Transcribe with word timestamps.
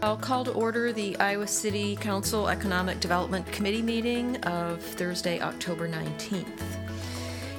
I'll 0.00 0.16
call 0.16 0.44
to 0.44 0.52
order 0.52 0.92
the 0.92 1.16
Iowa 1.18 1.48
City 1.48 1.96
Council 1.96 2.48
Economic 2.48 3.00
Development 3.00 3.44
Committee 3.50 3.82
meeting 3.82 4.36
of 4.44 4.80
Thursday, 4.80 5.40
October 5.40 5.88
19th. 5.88 6.46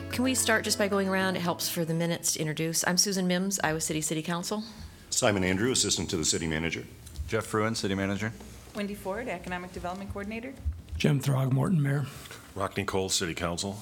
Can 0.10 0.24
we 0.24 0.34
start 0.34 0.64
just 0.64 0.78
by 0.78 0.88
going 0.88 1.10
around? 1.10 1.36
It 1.36 1.42
helps 1.42 1.68
for 1.68 1.84
the 1.84 1.94
minutes 1.94 2.34
to 2.34 2.40
introduce. 2.40 2.88
I'm 2.88 2.98
Susan 2.98 3.28
Mims, 3.28 3.60
Iowa 3.62 3.82
City 3.82 4.00
City 4.00 4.22
Council. 4.22 4.64
Simon 5.10 5.44
Andrew, 5.44 5.72
Assistant 5.72 6.10
to 6.12 6.18
the 6.18 6.24
City 6.24 6.48
Manager. 6.48 6.86
Jeff 7.28 7.46
Fruin, 7.46 7.76
City 7.76 7.94
Manager. 7.94 8.32
Wendy 8.74 8.96
Ford, 8.96 9.28
Economic 9.28 9.74
Development 9.74 10.10
Coordinator. 10.10 10.54
Jim 10.98 11.20
Throgmorton, 11.20 11.80
Mayor. 11.80 12.06
Rockne 12.56 12.86
Cole, 12.86 13.10
City 13.10 13.34
Council. 13.34 13.78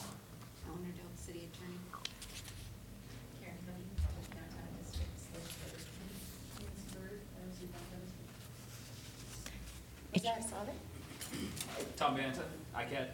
Tom 11.98 12.16
Banta, 12.16 12.42
ICAD. 12.76 13.08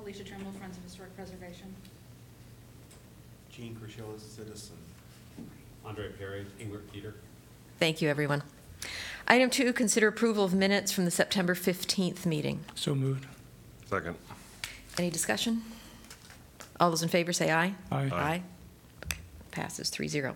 Alicia 0.00 0.24
Trimble, 0.24 0.52
Friends 0.52 0.76
of 0.78 0.82
Historic 0.82 1.14
Preservation. 1.14 1.74
Gene 3.52 3.76
Crucial 3.76 4.14
is 4.14 4.22
a 4.24 4.28
citizen. 4.28 4.76
Andre 5.84 6.08
Perry, 6.12 6.46
Englert 6.58 6.88
Theater. 6.90 7.14
Thank 7.78 8.00
you, 8.00 8.08
everyone. 8.08 8.42
Item 9.28 9.50
two, 9.50 9.72
consider 9.74 10.08
approval 10.08 10.44
of 10.44 10.54
minutes 10.54 10.90
from 10.90 11.04
the 11.04 11.10
September 11.10 11.54
15th 11.54 12.24
meeting. 12.24 12.60
So 12.74 12.94
moved. 12.94 13.26
Second. 13.86 14.16
Any 14.98 15.10
discussion? 15.10 15.62
All 16.80 16.88
those 16.88 17.02
in 17.02 17.10
favor 17.10 17.32
say 17.34 17.50
aye. 17.50 17.74
Aye. 17.92 18.10
Aye. 18.12 18.42
Passes 19.50 19.90
3-0. 19.90 20.34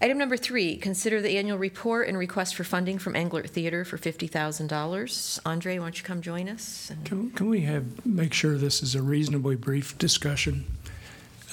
Item 0.00 0.16
number 0.18 0.36
three, 0.36 0.76
consider 0.76 1.20
the 1.20 1.36
annual 1.38 1.58
report 1.58 2.08
and 2.08 2.16
request 2.16 2.54
for 2.54 2.62
funding 2.62 2.98
from 2.98 3.14
Englert 3.14 3.50
Theater 3.50 3.84
for 3.84 3.98
$50,000. 3.98 5.40
Andre, 5.44 5.78
why 5.78 5.84
don't 5.86 5.98
you 5.98 6.04
come 6.04 6.22
join 6.22 6.48
us? 6.48 6.90
And- 6.90 7.04
Can, 7.04 7.30
can 7.32 7.48
we 7.48 7.62
have, 7.62 8.06
make 8.06 8.32
sure 8.32 8.56
this 8.56 8.80
is 8.80 8.94
a 8.94 9.02
reasonably 9.02 9.56
brief 9.56 9.98
discussion? 9.98 10.66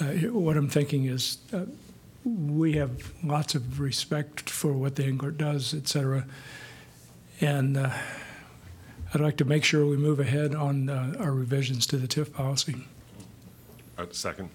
Uh, 0.00 0.28
What 0.30 0.56
I'm 0.56 0.68
thinking 0.68 1.06
is, 1.06 1.38
uh, 1.52 1.64
we 2.24 2.74
have 2.74 3.12
lots 3.24 3.56
of 3.56 3.80
respect 3.80 4.48
for 4.48 4.72
what 4.72 4.94
the 4.94 5.02
Englert 5.04 5.38
does, 5.38 5.74
et 5.74 5.88
cetera. 5.88 6.24
And 7.40 7.76
uh, 7.76 7.90
I'd 9.12 9.20
like 9.20 9.36
to 9.38 9.44
make 9.44 9.64
sure 9.64 9.86
we 9.86 9.96
move 9.96 10.20
ahead 10.20 10.54
on 10.54 10.88
uh, 10.88 11.14
our 11.18 11.32
revisions 11.32 11.84
to 11.88 11.96
the 11.96 12.06
TIF 12.06 12.32
policy. 12.32 12.84
Uh, 13.98 14.06
Second. 14.12 14.50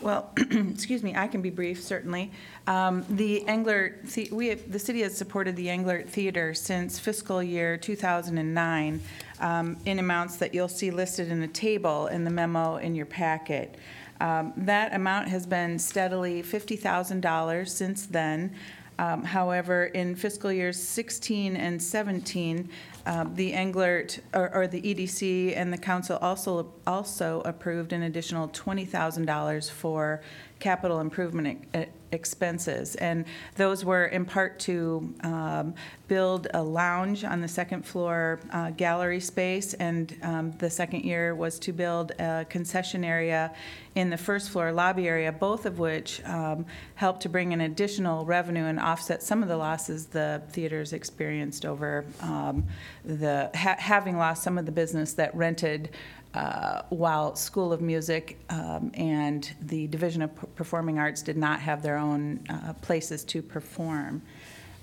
Well, 0.00 0.30
excuse 0.36 1.02
me, 1.02 1.14
I 1.14 1.28
can 1.28 1.40
be 1.40 1.50
brief, 1.50 1.82
certainly. 1.82 2.30
Um, 2.66 3.04
The 3.08 3.44
Englert, 3.46 4.12
the- 4.12 4.28
we, 4.32 4.48
have- 4.48 4.70
the 4.70 4.78
city 4.78 5.00
has 5.02 5.16
supported 5.16 5.56
the 5.56 5.66
Englert 5.68 6.08
Theater 6.08 6.54
since 6.54 6.98
fiscal 6.98 7.42
year 7.42 7.76
2009 7.76 9.00
um, 9.40 9.76
in 9.86 9.98
amounts 9.98 10.36
that 10.38 10.54
you'll 10.54 10.68
see 10.68 10.90
listed 10.90 11.28
in 11.30 11.42
a 11.42 11.48
table 11.48 12.08
in 12.08 12.24
the 12.24 12.30
memo 12.30 12.76
in 12.76 12.94
your 12.94 13.06
packet. 13.06 13.76
Um, 14.20 14.52
That 14.56 14.94
amount 14.94 15.28
has 15.28 15.46
been 15.46 15.78
steadily 15.78 16.42
$50,000 16.42 17.68
since 17.68 18.06
then. 18.06 18.52
Um, 18.98 19.22
However, 19.24 19.86
in 19.86 20.14
fiscal 20.14 20.52
years 20.52 20.80
16 20.80 21.56
and 21.56 21.82
17, 21.82 22.68
um, 23.06 23.34
the 23.34 23.52
Englert, 23.52 24.20
or 24.32 24.54
or 24.54 24.66
the 24.66 24.80
EDC 24.80 25.56
and 25.56 25.72
the 25.72 25.78
council 25.78 26.16
also, 26.20 26.72
also 26.86 27.42
approved 27.42 27.92
an 27.92 28.02
additional 28.02 28.48
$20,000 28.48 29.70
for 29.70 30.22
capital 30.60 31.00
improvement 31.00 31.66
expenses. 32.14 32.94
And 32.96 33.26
those 33.56 33.84
were 33.84 34.06
in 34.06 34.24
part 34.24 34.58
to 34.60 35.12
um, 35.22 35.74
build 36.08 36.46
a 36.54 36.62
lounge 36.62 37.24
on 37.24 37.40
the 37.40 37.48
second 37.48 37.84
floor 37.84 38.40
uh, 38.52 38.70
gallery 38.70 39.20
space, 39.20 39.74
and 39.74 40.16
um, 40.22 40.52
the 40.52 40.70
second 40.70 41.04
year 41.04 41.34
was 41.34 41.58
to 41.58 41.72
build 41.72 42.12
a 42.12 42.46
concession 42.48 43.04
area 43.04 43.52
in 43.94 44.10
the 44.10 44.16
first 44.16 44.50
floor 44.50 44.72
lobby 44.72 45.08
area, 45.08 45.30
both 45.30 45.66
of 45.66 45.78
which 45.78 46.24
um, 46.24 46.64
helped 46.94 47.22
to 47.22 47.28
bring 47.28 47.52
in 47.52 47.60
additional 47.62 48.24
revenue 48.24 48.64
and 48.64 48.80
offset 48.80 49.22
some 49.22 49.42
of 49.42 49.48
the 49.48 49.56
losses 49.56 50.06
the 50.06 50.42
theaters 50.50 50.92
experienced 50.92 51.64
over 51.64 52.04
um, 52.20 52.64
the, 53.04 53.50
ha- 53.54 53.76
having 53.78 54.16
lost 54.16 54.42
some 54.42 54.58
of 54.58 54.66
the 54.66 54.72
business 54.72 55.12
that 55.14 55.34
rented 55.34 55.90
uh, 56.34 56.82
while 56.88 57.36
School 57.36 57.72
of 57.72 57.80
Music 57.80 58.38
um, 58.50 58.90
and 58.94 59.54
the 59.60 59.86
Division 59.86 60.22
of 60.22 60.34
P- 60.34 60.46
Performing 60.56 60.98
Arts 60.98 61.22
did 61.22 61.36
not 61.36 61.60
have 61.60 61.82
their 61.82 61.96
own 61.96 62.40
uh, 62.48 62.72
places 62.74 63.24
to 63.24 63.40
perform. 63.40 64.20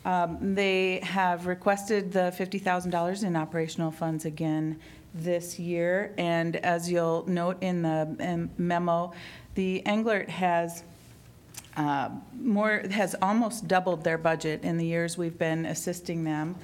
Um, 0.06 0.56
They 0.56 1.00
have 1.04 1.48
requested 1.48 2.12
the 2.12 2.34
$50,000 2.38 3.24
in 3.24 3.36
operational 3.36 3.92
funds 3.92 4.26
again 4.26 4.80
this 5.14 5.60
year, 5.60 6.14
and 6.18 6.56
as 6.58 6.90
you'll 6.90 7.28
note 7.28 7.62
in 7.62 7.82
the 7.82 8.48
memo, 8.58 9.12
the 9.56 9.82
Englert 9.86 10.30
has 10.30 10.84
uh, 11.76 12.10
more, 12.40 12.82
has 12.92 13.16
almost 13.22 13.68
doubled 13.68 14.04
their 14.04 14.18
budget 14.18 14.64
in 14.64 14.78
the 14.78 14.86
years 14.86 15.18
we've 15.18 15.38
been 15.38 15.66
assisting 15.66 16.24
them. 16.24 16.56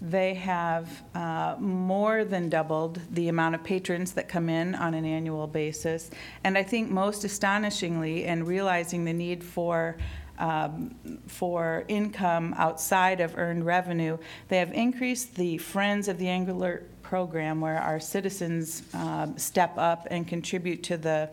They 0.00 0.34
have 0.34 1.02
uh, 1.14 1.56
more 1.58 2.24
than 2.24 2.48
doubled 2.48 3.00
the 3.10 3.28
amount 3.28 3.56
of 3.56 3.64
patrons 3.64 4.12
that 4.12 4.28
come 4.28 4.48
in 4.48 4.74
on 4.76 4.94
an 4.94 5.04
annual 5.04 5.46
basis. 5.46 6.10
And 6.44 6.56
I 6.56 6.62
think 6.62 6.90
most 6.90 7.24
astonishingly, 7.24 8.24
and 8.24 8.46
realizing 8.46 9.04
the 9.04 9.12
need 9.12 9.42
for 9.42 9.96
um, 10.38 10.94
for 11.26 11.84
income 11.88 12.54
outside 12.56 13.20
of 13.20 13.36
earned 13.36 13.66
revenue, 13.66 14.18
they 14.46 14.58
have 14.58 14.72
increased 14.72 15.34
the 15.34 15.58
Friends 15.58 16.06
of 16.06 16.18
the 16.18 16.26
Englert 16.26 16.84
program, 17.02 17.60
where 17.60 17.78
our 17.78 17.98
citizens 17.98 18.84
um, 18.94 19.36
step 19.36 19.76
up 19.76 20.06
and 20.12 20.28
contribute 20.28 20.84
to 20.84 20.96
the 20.96 21.28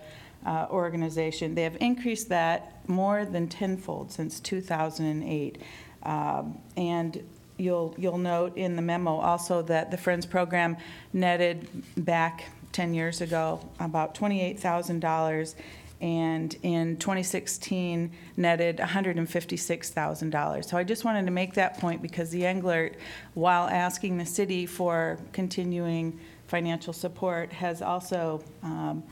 uh, 0.46 0.66
organization. 0.72 1.54
They 1.54 1.64
have 1.64 1.78
increased 1.80 2.30
that 2.30 2.88
more 2.90 3.25
than 3.25 3.48
tenfold 3.48 4.12
since 4.12 4.40
2008. 4.40 5.62
Um, 6.02 6.59
And 6.78 7.24
you'll, 7.58 7.96
you'll 7.98 8.18
note 8.18 8.58
in 8.58 8.76
the 8.76 8.82
memo 8.82 9.16
also 9.16 9.62
that 9.64 9.92
the 9.92 9.98
Friends 9.98 10.26
program 10.26 10.78
netted 11.14 11.68
back 11.98 12.50
10 12.72 12.94
years 12.94 13.22
ago 13.22 13.62
about 13.80 14.16
$28,000, 14.16 15.56
and 16.02 16.56
in 16.62 16.98
2016 16.98 18.12
netted 18.36 18.78
$156,000. 18.78 20.66
So 20.66 20.78
I 20.78 20.84
just 20.84 21.06
wanted 21.06 21.26
to 21.26 21.32
make 21.32 21.54
that 21.54 21.80
point 21.80 22.02
because 22.02 22.30
the 22.32 22.42
Englert, 22.42 22.96
while 23.34 23.68
asking 23.68 24.18
the 24.18 24.26
city 24.26 24.66
for 24.66 25.18
continuing 25.32 26.20
financial 26.48 26.92
support, 26.94 27.54
has 27.54 27.82
also 27.82 28.44
um, 28.62 29.04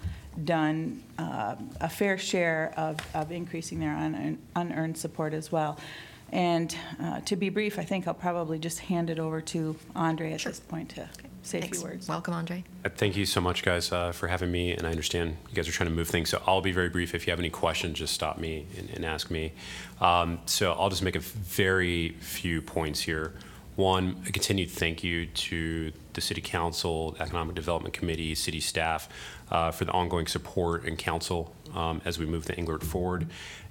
done 0.43 1.01
uh, 1.17 1.55
a 1.79 1.89
fair 1.89 2.17
share 2.17 2.73
of, 2.75 2.97
of 3.13 3.31
increasing 3.31 3.79
their 3.79 3.95
unearned- 3.95 4.39
unearned 4.55 4.97
support 4.97 5.33
as 5.33 5.51
well. 5.51 5.79
And 6.31 6.75
uh, 7.01 7.19
to 7.21 7.35
be 7.35 7.49
brief, 7.49 7.77
I 7.77 7.83
think 7.83 8.07
I'll 8.07 8.13
probably 8.13 8.57
just 8.57 8.79
hand 8.79 9.09
it 9.09 9.19
over 9.19 9.41
to 9.41 9.75
Andre 9.95 10.33
at 10.33 10.43
this 10.43 10.59
point 10.59 10.89
to 10.89 11.07
say 11.43 11.59
a 11.59 11.61
Thanks. 11.61 11.79
few 11.79 11.89
words. 11.89 12.07
Welcome, 12.07 12.33
Andre. 12.33 12.63
Uh, 12.83 12.89
Thank 12.89 13.15
you 13.15 13.25
so 13.25 13.41
much, 13.41 13.63
guys, 13.63 13.91
uh, 13.91 14.11
for 14.11 14.27
having 14.27 14.51
me, 14.51 14.71
and 14.71 14.87
I 14.87 14.89
understand 14.89 15.37
you 15.49 15.55
guys 15.55 15.67
are 15.67 15.71
trying 15.71 15.89
to 15.89 15.95
move 15.95 16.07
things, 16.07 16.29
so 16.29 16.41
I'll 16.47 16.61
be 16.61 16.71
very 16.71 16.89
brief. 16.89 17.13
If 17.13 17.27
you 17.27 17.31
have 17.31 17.39
any 17.39 17.49
questions, 17.49 17.99
just 17.99 18.13
stop 18.13 18.39
me 18.39 18.65
and, 18.77 18.89
and 18.91 19.05
ask 19.05 19.29
me. 19.29 19.53
Um, 20.01 20.39
so 20.45 20.73
I'll 20.73 20.89
just 20.89 21.03
make 21.03 21.15
a 21.15 21.19
very 21.19 22.09
few 22.19 22.61
points 22.61 23.01
here. 23.01 23.33
One, 23.75 24.21
a 24.27 24.31
continued 24.31 24.69
thank 24.69 25.03
you 25.03 25.25
to 25.25 25.91
the 26.13 26.21
City 26.21 26.41
Council, 26.41 27.15
Economic 27.19 27.55
Development 27.55 27.93
Committee, 27.93 28.35
city 28.35 28.59
staff 28.59 29.09
uh, 29.49 29.71
for 29.71 29.85
the 29.85 29.91
ongoing 29.91 30.27
support 30.27 30.85
and 30.85 30.97
counsel 30.97 31.55
um, 31.73 31.99
as 32.05 32.19
we 32.19 32.27
move 32.27 32.45
the 32.45 32.53
Englert 32.53 32.83
forward. 32.83 33.27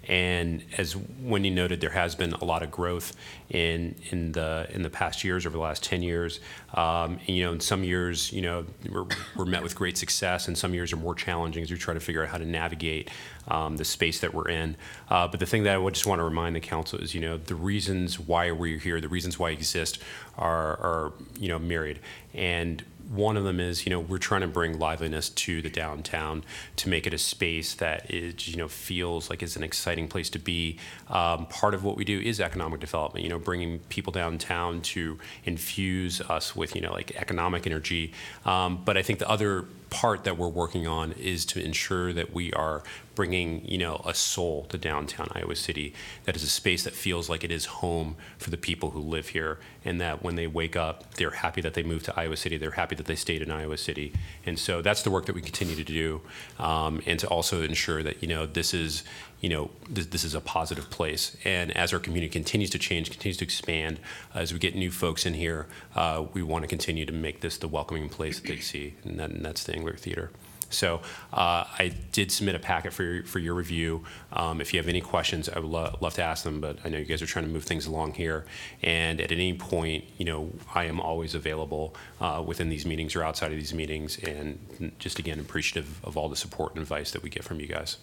And 0.08 0.64
as 0.78 0.96
Wendy 0.96 1.50
noted, 1.50 1.80
there 1.80 1.90
has 1.90 2.14
been 2.14 2.32
a 2.32 2.44
lot 2.44 2.62
of 2.62 2.70
growth 2.70 3.14
in 3.50 3.94
in 4.10 4.32
the 4.32 4.66
in 4.70 4.82
the 4.82 4.90
past 4.90 5.22
years, 5.22 5.46
over 5.46 5.56
the 5.56 5.62
last 5.62 5.82
ten 5.84 6.02
years. 6.02 6.40
Um, 6.74 7.18
and, 7.26 7.36
you 7.36 7.44
know, 7.44 7.52
in 7.52 7.60
some 7.60 7.84
years, 7.84 8.32
you 8.32 8.42
know, 8.42 8.64
we're, 8.90 9.04
we're 9.36 9.44
met 9.44 9.62
with 9.62 9.74
great 9.74 9.98
success, 9.98 10.48
and 10.48 10.56
some 10.56 10.72
years 10.74 10.92
are 10.92 10.96
more 10.96 11.14
challenging 11.14 11.62
as 11.62 11.70
we 11.70 11.76
try 11.76 11.94
to 11.94 12.00
figure 12.00 12.22
out 12.22 12.30
how 12.30 12.38
to 12.38 12.46
navigate 12.46 13.10
um, 13.48 13.76
the 13.76 13.84
space 13.84 14.20
that 14.20 14.32
we're 14.32 14.48
in. 14.48 14.76
Uh, 15.10 15.28
but 15.28 15.38
the 15.38 15.46
thing 15.46 15.64
that 15.64 15.74
I 15.74 15.78
would 15.78 15.94
just 15.94 16.06
want 16.06 16.18
to 16.18 16.24
remind 16.24 16.56
the 16.56 16.60
council 16.60 16.98
is, 16.98 17.14
you 17.14 17.20
know, 17.20 17.36
the 17.36 17.54
reasons 17.54 18.18
why 18.18 18.50
we're 18.52 18.78
here, 18.78 19.00
the 19.00 19.08
reasons 19.08 19.38
why 19.38 19.48
we 19.48 19.54
exist, 19.54 19.98
are 20.36 20.72
are 20.78 21.12
you 21.38 21.48
know 21.48 21.58
myriad. 21.58 22.00
And 22.34 22.82
one 23.10 23.36
of 23.36 23.44
them 23.44 23.60
is, 23.60 23.86
you 23.86 23.90
know, 23.90 24.00
we're 24.00 24.18
trying 24.18 24.42
to 24.42 24.46
bring 24.46 24.78
liveliness 24.78 25.28
to 25.30 25.62
the 25.62 25.70
downtown 25.70 26.44
to 26.76 26.88
make 26.88 27.06
it 27.06 27.14
a 27.14 27.18
space 27.18 27.74
that 27.74 28.10
is, 28.10 28.48
you 28.48 28.56
know, 28.56 28.68
feels 28.68 29.30
like 29.30 29.42
it's 29.42 29.56
an 29.56 29.62
exciting 29.62 30.08
place 30.08 30.30
to 30.30 30.38
be. 30.38 30.78
Um, 31.08 31.46
part 31.46 31.74
of 31.74 31.84
what 31.84 31.96
we 31.96 32.04
do 32.04 32.20
is 32.20 32.40
economic 32.40 32.80
development, 32.80 33.24
you 33.24 33.30
know, 33.30 33.38
bringing 33.38 33.80
people 33.88 34.12
downtown 34.12 34.80
to 34.82 35.18
infuse 35.44 36.20
us 36.22 36.56
with, 36.56 36.74
you 36.74 36.80
know, 36.80 36.92
like 36.92 37.12
economic 37.16 37.66
energy. 37.66 38.12
Um, 38.44 38.82
but 38.84 38.96
I 38.96 39.02
think 39.02 39.18
the 39.18 39.28
other 39.28 39.66
part 39.92 40.24
that 40.24 40.38
we're 40.38 40.48
working 40.48 40.86
on 40.86 41.12
is 41.12 41.44
to 41.46 41.62
ensure 41.62 42.12
that 42.14 42.32
we 42.32 42.50
are 42.54 42.82
bringing, 43.14 43.62
you 43.66 43.76
know, 43.76 44.00
a 44.06 44.14
soul 44.14 44.64
to 44.64 44.78
downtown 44.78 45.28
Iowa 45.32 45.54
City. 45.54 45.92
That 46.24 46.34
is 46.34 46.42
a 46.42 46.48
space 46.48 46.82
that 46.84 46.94
feels 46.94 47.28
like 47.28 47.44
it 47.44 47.50
is 47.50 47.66
home 47.66 48.16
for 48.38 48.48
the 48.48 48.56
people 48.56 48.90
who 48.92 49.00
live 49.00 49.28
here, 49.28 49.58
and 49.84 50.00
that 50.00 50.22
when 50.22 50.34
they 50.36 50.46
wake 50.46 50.76
up, 50.76 51.14
they're 51.14 51.30
happy 51.30 51.60
that 51.60 51.74
they 51.74 51.82
moved 51.82 52.06
to 52.06 52.18
Iowa 52.18 52.36
City. 52.36 52.56
They're 52.56 52.70
happy 52.70 52.96
that 52.96 53.06
they 53.06 53.14
stayed 53.14 53.42
in 53.42 53.50
Iowa 53.50 53.76
City, 53.76 54.14
and 54.46 54.58
so 54.58 54.80
that's 54.80 55.02
the 55.02 55.10
work 55.10 55.26
that 55.26 55.34
we 55.34 55.42
continue 55.42 55.76
to 55.76 55.84
do, 55.84 56.22
um, 56.58 57.02
and 57.04 57.18
to 57.20 57.26
also 57.28 57.62
ensure 57.62 58.02
that 58.02 58.22
you 58.22 58.28
know 58.28 58.46
this 58.46 58.72
is, 58.72 59.04
you 59.42 59.48
know, 59.48 59.70
this, 59.90 60.06
this 60.06 60.24
is 60.24 60.34
a 60.34 60.40
positive 60.40 60.88
place. 60.88 61.36
And 61.44 61.76
as 61.76 61.92
our 61.92 61.98
community 61.98 62.30
continues 62.30 62.70
to 62.70 62.78
change, 62.78 63.10
continues 63.10 63.36
to 63.38 63.44
expand, 63.44 63.98
as 64.34 64.52
we 64.52 64.58
get 64.58 64.74
new 64.74 64.90
folks 64.90 65.26
in 65.26 65.34
here, 65.34 65.66
uh, 65.94 66.24
we 66.32 66.42
want 66.42 66.62
to 66.62 66.68
continue 66.68 67.04
to 67.04 67.12
make 67.12 67.40
this 67.40 67.58
the 67.58 67.68
welcoming 67.68 68.08
place 68.08 68.40
that 68.40 68.48
they 68.48 68.60
see, 68.60 68.94
and, 69.04 69.18
that, 69.18 69.30
and 69.30 69.44
that's 69.44 69.64
the 69.64 69.72
Englert 69.72 69.98
Theater. 69.98 70.30
So 70.70 71.02
uh, 71.32 71.64
I 71.78 71.92
did 72.12 72.32
submit 72.32 72.54
a 72.54 72.58
packet 72.58 72.92
for 72.92 73.02
your, 73.02 73.24
for 73.24 73.40
your 73.40 73.54
review. 73.54 74.04
Um, 74.32 74.60
if 74.60 74.72
you 74.72 74.78
have 74.78 74.88
any 74.88 75.00
questions, 75.00 75.48
I 75.48 75.58
would 75.58 75.68
lo- 75.68 75.98
love 76.00 76.14
to 76.14 76.22
ask 76.22 76.44
them, 76.44 76.60
but 76.60 76.78
I 76.84 76.88
know 76.88 76.98
you 76.98 77.04
guys 77.04 77.20
are 77.20 77.26
trying 77.26 77.44
to 77.44 77.50
move 77.50 77.64
things 77.64 77.86
along 77.86 78.14
here. 78.14 78.46
And 78.80 79.20
at 79.20 79.30
any 79.32 79.52
point, 79.54 80.04
you 80.16 80.24
know, 80.24 80.50
I 80.74 80.84
am 80.84 80.98
always 80.98 81.34
available 81.34 81.94
uh, 82.20 82.42
within 82.46 82.70
these 82.70 82.86
meetings 82.86 83.14
or 83.14 83.22
outside 83.22 83.52
of 83.52 83.58
these 83.58 83.74
meetings, 83.74 84.18
and 84.18 84.92
just 84.98 85.18
again 85.18 85.40
appreciative 85.40 86.02
of 86.04 86.16
all 86.16 86.28
the 86.28 86.36
support 86.36 86.72
and 86.72 86.80
advice 86.80 87.10
that 87.10 87.22
we 87.22 87.28
get 87.28 87.44
from 87.44 87.60
you 87.60 87.66
guys. 87.66 87.98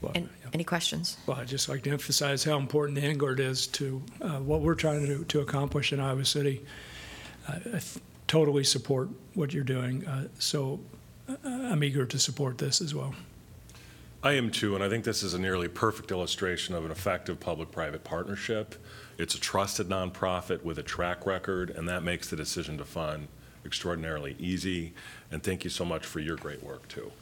Well, 0.00 0.12
And 0.14 0.28
any 0.52 0.64
questions? 0.64 1.16
Well, 1.26 1.38
I'd 1.38 1.48
just 1.48 1.68
like 1.68 1.82
to 1.82 1.90
emphasize 1.90 2.44
how 2.44 2.58
important 2.58 3.00
the 3.00 3.06
Englert 3.06 3.40
is 3.40 3.66
to 3.68 4.02
uh, 4.20 4.38
what 4.38 4.60
we're 4.60 4.74
trying 4.74 5.06
to, 5.06 5.24
to 5.24 5.40
accomplish 5.40 5.92
in 5.92 6.00
Iowa 6.00 6.24
City. 6.24 6.64
I 7.48 7.56
I 7.56 7.60
th- 7.70 7.98
totally 8.26 8.64
support 8.64 9.08
what 9.34 9.52
you're 9.52 9.64
doing, 9.64 10.06
uh, 10.06 10.28
so 10.38 10.80
uh, 11.28 11.36
I'm 11.44 11.82
eager 11.82 12.04
to 12.06 12.18
support 12.18 12.58
this 12.58 12.80
as 12.80 12.94
well. 12.94 13.14
I 14.22 14.32
am 14.32 14.50
too, 14.50 14.74
and 14.74 14.82
I 14.82 14.88
think 14.88 15.04
this 15.04 15.22
is 15.22 15.34
a 15.34 15.38
nearly 15.38 15.68
perfect 15.68 16.10
illustration 16.10 16.74
of 16.74 16.84
an 16.84 16.90
effective 16.90 17.38
public-private 17.38 18.02
partnership. 18.02 18.74
It's 19.16 19.34
a 19.34 19.40
trusted 19.40 19.88
nonprofit 19.88 20.64
with 20.64 20.78
a 20.78 20.82
track 20.82 21.24
record, 21.24 21.70
and 21.70 21.88
that 21.88 22.02
makes 22.02 22.28
the 22.28 22.36
decision 22.36 22.78
to 22.78 22.84
fund 22.84 23.28
extraordinarily 23.64 24.34
easy. 24.38 24.92
And 25.30 25.42
thank 25.42 25.62
you 25.64 25.70
so 25.70 25.84
much 25.84 26.04
for 26.04 26.20
your 26.20 26.36
great 26.36 26.62
work, 26.62 26.88
too. 26.88 27.12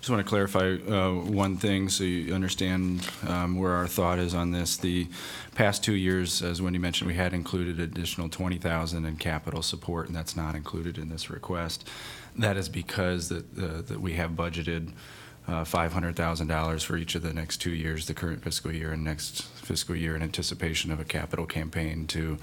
Just 0.00 0.08
want 0.08 0.24
to 0.24 0.28
clarify 0.28 0.76
uh, 0.90 1.12
one 1.12 1.58
thing 1.58 1.90
so 1.90 2.04
you 2.04 2.34
understand 2.34 3.06
um, 3.28 3.58
where 3.58 3.72
our 3.72 3.86
thought 3.86 4.18
is 4.18 4.32
on 4.32 4.50
this. 4.50 4.78
The 4.78 5.06
past 5.54 5.84
two 5.84 5.92
years, 5.92 6.42
as 6.42 6.62
Wendy 6.62 6.78
mentioned, 6.78 7.06
we 7.06 7.16
had 7.16 7.34
included 7.34 7.78
additional 7.78 8.30
20,000 8.30 9.04
in 9.04 9.16
capital 9.16 9.60
support, 9.60 10.06
and 10.06 10.16
that's 10.16 10.34
not 10.34 10.54
included 10.54 10.96
in 10.96 11.10
this 11.10 11.28
request. 11.28 11.86
That 12.34 12.56
is 12.56 12.70
because 12.70 13.28
that 13.28 13.44
uh, 13.58 13.82
that 13.82 14.00
we 14.00 14.14
have 14.14 14.30
budgeted 14.30 14.92
uh, 15.46 15.64
$500,000 15.64 16.84
for 16.84 16.96
each 16.96 17.14
of 17.14 17.22
the 17.22 17.34
next 17.34 17.58
two 17.58 17.72
years, 17.72 18.06
the 18.06 18.14
current 18.14 18.42
fiscal 18.42 18.72
year 18.72 18.92
and 18.92 19.04
next 19.04 19.42
fiscal 19.42 19.96
year, 19.96 20.16
in 20.16 20.22
anticipation 20.22 20.90
of 20.92 21.00
a 21.00 21.04
capital 21.04 21.44
campaign 21.44 22.06
to 22.06 22.38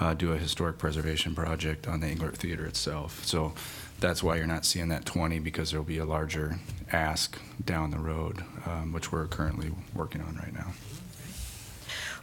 uh, 0.00 0.14
do 0.14 0.32
a 0.32 0.38
historic 0.38 0.78
preservation 0.78 1.34
project 1.34 1.86
on 1.86 2.00
the 2.00 2.06
Englert 2.06 2.34
Theater 2.34 2.66
itself. 2.66 3.24
So 3.24 3.52
that's 4.00 4.22
why 4.22 4.36
you're 4.36 4.46
not 4.46 4.64
seeing 4.64 4.88
that 4.88 5.04
20, 5.04 5.38
because 5.40 5.70
there'll 5.70 5.84
be 5.84 5.98
a 5.98 6.04
larger 6.04 6.58
ask 6.92 7.38
down 7.64 7.90
the 7.90 7.98
road, 7.98 8.44
um, 8.66 8.92
which 8.92 9.10
we're 9.10 9.26
currently 9.26 9.70
working 9.94 10.20
on 10.20 10.36
right 10.36 10.52
now. 10.52 10.72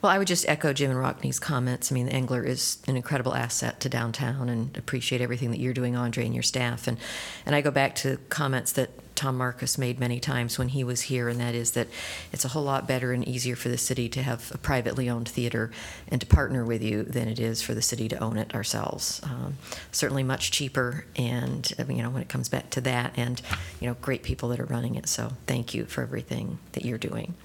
Well, 0.02 0.12
I 0.12 0.18
would 0.18 0.28
just 0.28 0.48
echo 0.50 0.74
Jim 0.74 0.92
and 0.92 1.00
Rockne's 1.00 1.40
comments. 1.40 1.90
I 1.90 1.96
mean, 1.96 2.08
the 2.08 2.12
Englert 2.12 2.46
is 2.46 2.80
an 2.88 2.98
incredible 2.98 3.34
asset 3.34 3.80
to 3.80 3.90
downtown 3.90 4.50
and 4.50 4.78
appreciate 4.78 5.22
everything 5.22 5.52
that 5.52 5.60
you're 5.60 5.74
doing, 5.74 5.96
Andre, 5.96 6.26
and 6.26 6.34
your 6.34 6.44
staff. 6.44 6.88
And, 6.88 6.98
and 7.46 7.56
I 7.56 7.62
go 7.62 7.72
back 7.72 7.96
to 7.96 8.18
comments 8.28 8.74
that 8.74 8.90
Tom 9.16 9.38
Markus 9.38 9.78
made 9.78 10.00
many 10.00 10.20
times 10.20 10.58
when 10.58 10.70
he 10.70 10.84
was 10.84 11.02
here, 11.02 11.30
and 11.30 11.40
that 11.40 11.56
is 11.56 11.72
that 11.72 11.88
it's 12.32 12.46
a 12.46 12.50
whole 12.50 12.64
lot 12.64 12.88
better 12.88 13.14
and 13.14 13.28
easier 13.28 13.56
for 13.56 13.70
the 13.70 13.78
city 13.78 14.10
to 14.10 14.24
have 14.24 14.52
a 14.54 14.58
privately 14.58 15.10
owned 15.10 15.30
theater 15.30 15.72
and 16.08 16.20
to 16.22 16.28
partner 16.28 16.66
with 16.66 16.82
you 16.82 17.04
than 17.04 17.28
it 17.28 17.40
is 17.40 17.62
for 17.62 17.74
the 17.74 17.82
city 17.82 18.08
to 18.10 18.18
own 18.18 18.38
it 18.38 18.54
ourselves. 18.56 19.22
Um, 19.24 19.58
certainly 19.92 20.24
much 20.24 20.52
cheaper, 20.52 21.06
and 21.16 21.72
you 21.88 22.02
know, 22.02 22.10
when 22.10 22.22
it 22.22 22.30
comes 22.30 22.50
back 22.50 22.70
to 22.72 22.82
that, 22.82 23.14
and 23.16 23.42
you 23.80 23.88
know, 23.88 23.96
great 24.02 24.24
people 24.24 24.50
that 24.50 24.60
are 24.60 24.66
running 24.66 24.96
it. 24.96 25.08
So 25.08 25.34
thank 25.48 25.74
you 25.74 25.86
for 25.86 26.02
everything 26.02 26.60
that 26.74 26.86
you're 26.86 26.98
doing. 26.98 27.36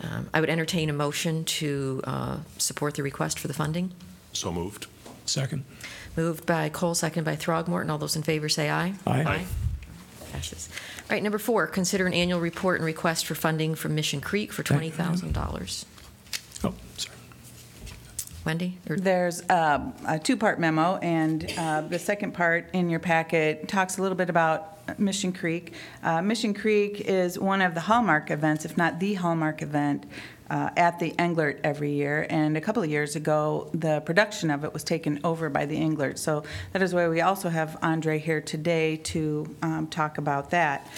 Um, 0.00 0.28
I 0.32 0.40
would 0.40 0.50
entertain 0.50 0.90
a 0.90 0.92
motion 0.92 1.44
to 1.44 2.00
uh, 2.04 2.36
support 2.58 2.94
the 2.94 3.02
request 3.02 3.38
for 3.38 3.48
the 3.48 3.54
funding. 3.54 3.92
So 4.32 4.52
moved. 4.52 4.86
Second. 5.26 5.64
Moved 6.16 6.46
by 6.46 6.68
Cole, 6.68 6.94
seconded 6.94 7.24
by 7.24 7.36
Throgmorton. 7.36 7.90
All 7.90 7.98
those 7.98 8.16
in 8.16 8.22
favor 8.22 8.48
say 8.48 8.70
aye. 8.70 8.94
Aye. 9.06 9.44
Passes. 10.32 10.68
All 10.98 11.06
right, 11.10 11.22
number 11.22 11.38
four, 11.38 11.66
consider 11.66 12.06
an 12.06 12.14
annual 12.14 12.40
report 12.40 12.76
and 12.78 12.86
request 12.86 13.26
for 13.26 13.34
funding 13.34 13.74
from 13.74 13.94
Mission 13.94 14.20
Creek 14.20 14.52
for 14.52 14.62
$20,000. 14.62 15.84
Oh, 16.64 16.74
sorry. 16.96 17.16
Wendy? 18.44 18.78
or- 18.88 18.96
There's 18.96 19.42
um, 19.50 19.94
a 20.06 20.18
two-part 20.18 20.58
memo, 20.60 20.96
and 20.96 21.52
uh, 21.56 21.82
the 21.82 21.98
second 21.98 22.32
part 22.32 22.68
in 22.72 22.88
your 22.90 23.00
packet 23.00 23.68
talks 23.68 23.98
a 23.98 24.02
little 24.02 24.16
bit 24.16 24.30
about 24.30 24.98
Mission 24.98 25.32
Creek. 25.32 25.74
Uh, 26.02 26.22
Mission 26.22 26.54
Creek 26.54 27.02
is 27.02 27.38
one 27.38 27.60
of 27.60 27.74
the 27.74 27.80
hallmark 27.80 28.30
events, 28.30 28.64
if 28.64 28.76
not 28.78 29.00
the 29.00 29.14
hallmark 29.14 29.60
event, 29.60 30.04
uh, 30.50 30.70
at 30.76 30.98
the 30.98 31.12
Englert 31.12 31.60
every 31.62 31.92
year. 31.92 32.26
And 32.30 32.56
a 32.56 32.60
couple 32.60 32.82
of 32.82 32.90
years 32.90 33.16
ago, 33.16 33.70
the 33.74 34.00
production 34.00 34.50
of 34.50 34.64
it 34.64 34.72
was 34.72 34.84
taken 34.84 35.20
over 35.24 35.48
by 35.50 35.66
the 35.66 35.76
Englert. 35.76 36.18
So 36.18 36.44
that 36.72 36.82
is 36.82 36.94
why 36.94 37.08
we 37.08 37.20
also 37.20 37.48
have 37.48 37.76
Andre 37.82 38.18
here 38.18 38.40
today 38.40 38.96
to 38.96 39.54
um, 39.62 39.86
talk 39.88 40.18
about 40.18 40.50
that. 40.50 40.88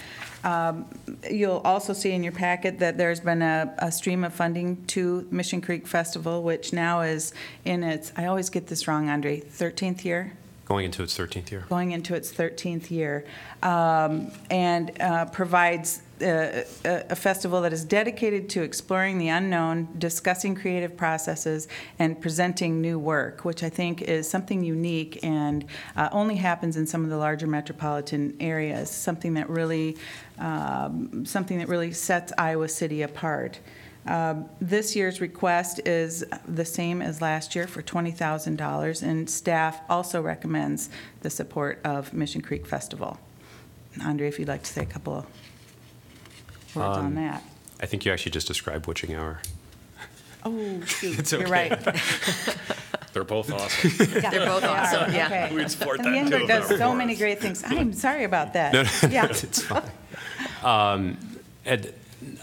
Um, 0.43 0.85
You'll 1.29 1.61
also 1.63 1.93
see 1.93 2.11
in 2.11 2.23
your 2.23 2.31
packet 2.31 2.79
that 2.79 2.97
there's 2.97 3.19
been 3.19 3.41
a, 3.41 3.73
a 3.77 3.91
stream 3.91 4.23
of 4.23 4.33
funding 4.33 4.83
to 4.87 5.27
Mission 5.29 5.61
Creek 5.61 5.85
Festival, 5.85 6.41
which 6.41 6.73
now 6.73 7.01
is 7.01 7.33
in 7.63 7.83
its, 7.83 8.11
I 8.17 8.25
always 8.25 8.49
get 8.49 8.67
this 8.67 8.87
wrong, 8.87 9.07
Andre, 9.09 9.39
13th 9.39 10.03
year? 10.03 10.33
Going 10.65 10.85
into 10.85 11.03
its 11.03 11.17
13th 11.17 11.51
year. 11.51 11.65
going 11.69 11.91
into 11.91 12.15
its 12.15 12.31
13th 12.31 12.89
year, 12.89 13.25
um, 13.61 14.31
and 14.49 14.99
uh, 15.01 15.25
provides 15.25 16.01
a 16.21 17.15
festival 17.15 17.61
that 17.61 17.73
is 17.73 17.83
dedicated 17.83 18.49
to 18.49 18.61
exploring 18.61 19.17
the 19.17 19.29
unknown, 19.29 19.87
discussing 19.97 20.55
creative 20.55 20.95
processes, 20.95 21.67
and 21.99 22.19
presenting 22.21 22.81
new 22.81 22.97
work, 22.99 23.45
which 23.45 23.63
I 23.63 23.69
think 23.69 24.01
is 24.01 24.29
something 24.29 24.63
unique 24.63 25.19
and 25.23 25.65
uh, 25.95 26.09
only 26.11 26.35
happens 26.35 26.77
in 26.77 26.85
some 26.85 27.03
of 27.03 27.09
the 27.09 27.17
larger 27.17 27.47
metropolitan 27.47 28.35
areas, 28.39 28.89
something 28.89 29.33
that 29.35 29.49
really, 29.49 29.97
um, 30.39 31.25
something 31.25 31.57
that 31.59 31.67
really 31.67 31.91
sets 31.91 32.31
Iowa 32.37 32.67
City 32.69 33.01
apart. 33.01 33.59
Um, 34.05 34.49
This 34.59 34.95
year's 34.95 35.21
request 35.21 35.79
is 35.85 36.25
the 36.47 36.65
same 36.65 37.01
as 37.01 37.21
last 37.21 37.55
year 37.55 37.67
for 37.67 37.81
$20,000, 37.81 39.03
and 39.03 39.29
staff 39.29 39.81
also 39.89 40.21
recommends 40.21 40.89
the 41.21 41.29
support 41.29 41.79
of 41.83 42.13
Mission 42.13 42.41
Creek 42.41 42.65
Festival. 42.65 43.19
Andre, 44.03 44.27
if 44.27 44.39
you'd 44.39 44.47
like 44.47 44.63
to 44.63 44.71
say 44.71 44.81
a 44.81 44.85
couple 44.85 45.25
words 46.75 46.97
on 46.97 47.05
Um, 47.07 47.15
that. 47.15 47.43
I 47.79 47.85
think 47.85 48.05
you 48.05 48.11
actually 48.11 48.31
just 48.31 48.47
described 48.47 48.85
witching 48.87 49.15
hour. 49.15 49.39
Oh, 50.43 50.81
shoot, 50.85 51.19
It's 51.19 51.31
you're 51.31 51.45
right. 51.47 51.77
They're 53.13 53.23
both 53.23 53.51
awesome. 53.51 53.91
They're 54.07 54.45
both 54.45 54.63
awesome, 54.63 55.13
yeah. 55.13 55.25
Okay. 55.27 55.55
We'd 55.55 55.69
support 55.69 55.99
And 55.99 56.07
that, 56.07 56.11
the 56.25 56.29
too, 56.29 56.35
Englert 56.35 56.41
if 56.43 56.47
does 56.47 56.69
were 56.71 56.77
so 56.77 56.91
for 56.91 56.95
many 56.97 57.13
us. 57.13 57.19
great 57.19 57.39
things. 57.41 57.63
I'm 57.65 57.93
sorry 57.93 58.23
about 58.23 58.53
that. 58.53 58.73
No, 58.73 58.83
no, 58.83 58.89
Yeah. 59.09 59.25
it's 59.29 59.61
fine. 59.63 59.83
Um, 60.63 61.17
Ed, 61.65 61.93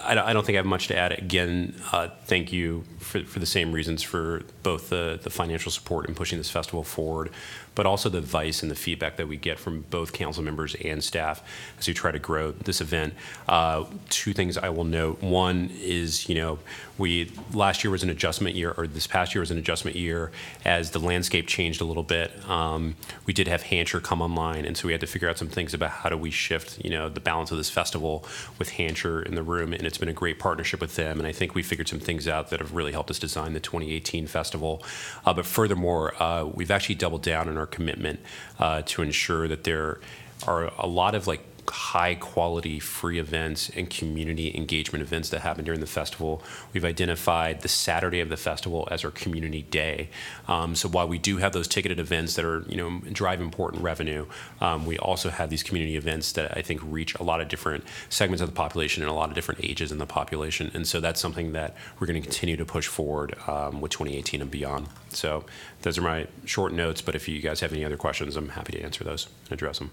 I 0.03 0.15
don't, 0.15 0.25
I 0.25 0.33
don't 0.33 0.45
think 0.45 0.57
I 0.57 0.59
have 0.59 0.67
much 0.67 0.89
to 0.89 0.97
add. 0.97 1.13
Again, 1.13 1.75
uh, 1.93 2.09
thank 2.25 2.53
you 2.53 2.85
for, 2.99 3.21
for 3.25 3.39
the 3.39 3.47
same 3.47 3.73
reasons 3.73 4.03
for 4.03 4.43
both 4.63 4.91
the, 4.91 5.21
the 5.23 5.31
financial 5.31 5.71
support 5.71 6.07
and 6.07 6.17
pushing 6.17 6.39
this 6.39 6.51
festival 6.51 6.83
forward, 6.83 7.31
but 7.75 7.87
also 7.87 8.09
the 8.09 8.19
advice 8.19 8.63
and 8.63 8.71
the 8.71 8.75
feedback 8.75 9.17
that 9.17 9.29
we 9.29 9.37
get 9.37 9.59
from 9.59 9.83
both 9.83 10.13
council 10.13 10.43
members 10.43 10.75
and 10.77 11.03
staff 11.03 11.43
as 11.79 11.87
we 11.87 11.95
try 11.95 12.11
to 12.11 12.19
grow 12.19 12.51
this 12.53 12.81
event. 12.81 13.15
Uh, 13.49 13.85
two 14.09 14.33
things 14.33 14.59
I 14.59 14.69
will 14.71 14.85
note. 14.85 15.23
One 15.23 15.71
is, 15.81 16.29
you 16.29 16.35
know, 16.35 16.59
we 16.99 17.31
last 17.53 17.85
year 17.85 17.93
was 17.93 18.03
an 18.03 18.11
adjustment 18.11 18.57
year, 18.57 18.75
or 18.77 18.89
this 18.89 19.07
past 19.07 19.35
year 19.35 19.41
was 19.41 19.53
an 19.53 19.59
adjustment 19.59 19.97
year 19.97 20.33
as 20.65 20.91
the 20.91 20.99
landscape 20.99 21.47
changed 21.47 21.81
a 21.81 21.85
little 21.85 22.03
bit. 22.03 22.33
Um, 22.49 22.97
we 23.25 23.33
did 23.33 23.47
have 23.47 23.63
Hancher 23.63 24.03
come 24.03 24.21
online, 24.21 24.65
and 24.65 24.77
so 24.77 24.89
we 24.89 24.93
had 24.93 25.01
to 25.01 25.07
figure 25.07 25.29
out 25.29 25.39
some 25.39 25.49
things 25.49 25.73
about 25.73 25.91
how 25.91 26.09
do 26.09 26.17
we 26.17 26.33
shift, 26.33 26.85
you 26.85 26.91
know, 26.91 27.09
the 27.09 27.21
balance 27.21 27.53
of 27.53 27.59
this 27.59 27.71
festival 27.71 28.27
with 28.59 28.71
Hancher 28.73 29.25
in 29.25 29.37
the 29.37 29.43
room, 29.45 29.68
and 29.73 29.87
it's 29.87 29.99
been 29.99 30.09
a 30.09 30.15
great 30.15 30.39
partnership 30.39 30.81
with 30.81 30.97
them. 30.97 31.19
And 31.19 31.27
I 31.27 31.33
think 31.33 31.55
we 31.55 31.63
figured 31.63 31.89
some 31.89 32.01
things 32.01 32.29
out 32.29 32.51
that 32.51 32.61
have 32.61 32.75
really 32.75 32.93
helped 32.93 33.11
us 33.11 33.19
design 33.19 33.53
the 33.53 33.61
2018 33.61 34.27
festival. 34.27 34.83
Uh, 35.25 35.35
but 35.35 35.47
furthermore, 35.47 36.21
uh, 36.23 36.45
we've 36.45 36.71
actually 36.71 36.97
doubled 36.97 37.23
down 37.23 37.49
on 37.49 37.57
our 37.57 37.67
commitment 37.67 38.21
uh, 38.59 38.83
to 38.87 39.03
ensure 39.03 39.49
that 39.49 39.65
there 39.65 40.01
are 40.47 40.73
a 40.79 40.87
lot 40.87 41.15
of 41.15 41.27
like 41.27 41.48
high-quality 41.71 42.81
free 42.81 43.19
events 43.19 43.71
and 43.71 43.89
community 43.91 44.57
engagement 44.57 45.03
events 45.03 45.31
that 45.31 45.41
happen 45.41 45.65
during 45.65 45.81
the 45.81 45.87
festival. 45.87 46.43
We've 46.73 46.85
identified 46.85 47.63
the 47.63 47.69
Saturday 47.69 48.21
of 48.21 48.29
the 48.29 48.37
festival 48.37 48.89
as 48.91 49.05
our 49.05 49.11
community 49.11 49.63
day. 49.63 50.11
Um, 50.47 50.75
so 50.75 50.89
while 50.89 51.09
we 51.09 51.19
do 51.19 51.39
have 51.39 51.53
those 51.53 51.69
ticketed 51.69 51.99
events 51.99 52.35
that 52.35 52.45
are, 52.45 52.65
you 52.69 52.77
know, 52.77 53.01
drive 53.13 53.41
important 53.41 53.83
revenue, 53.83 54.27
um, 54.61 54.87
we 54.87 54.99
also 54.99 55.31
have 55.31 55.51
these 55.51 55.63
community 55.63 55.97
events 55.97 56.33
that 56.33 56.57
I 56.57 56.63
think 56.63 56.81
reach 56.85 57.15
a 57.17 57.23
lot 57.23 57.41
of 57.41 57.49
different 57.49 57.85
segments 58.09 58.43
of 58.43 58.49
the 58.49 58.55
population 58.55 59.03
and 59.03 59.11
a 59.11 59.15
lot 59.15 59.29
of 59.29 59.35
different 59.35 59.65
ages 59.65 59.93
in 59.93 59.99
the 59.99 60.07
population. 60.07 60.71
And 60.75 60.87
so 60.87 61.01
that's 61.01 61.21
something 61.21 61.53
that 61.53 61.77
we're 61.99 62.07
going 62.07 62.21
to 62.21 62.27
continue 62.27 62.57
to 62.57 62.65
push 62.65 62.87
forward 62.87 63.37
um, 63.47 63.81
with 63.81 63.93
2018 63.93 64.43
and 64.43 64.51
beyond. 64.51 64.89
So 65.11 65.45
those 65.83 65.99
are 65.99 66.03
my 66.03 66.27
short 66.45 66.73
notes, 66.73 67.03
but 67.03 67.15
if 67.15 67.29
you 67.29 67.41
guys 67.41 67.61
have 67.61 67.73
any 67.73 67.85
other 67.85 67.97
questions, 67.97 68.37
I'm 68.37 68.51
happy 68.51 68.73
to 68.73 68.83
answer 68.83 69.05
those 69.05 69.29
and 69.45 69.53
address 69.53 69.79
them. 69.79 69.91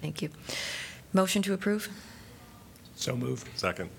Thank 0.00 0.22
you. 0.22 0.30
Motion 1.12 1.42
to 1.42 1.52
approve? 1.52 1.88
So 2.96 3.16
move. 3.16 3.44
Second. 3.56 3.90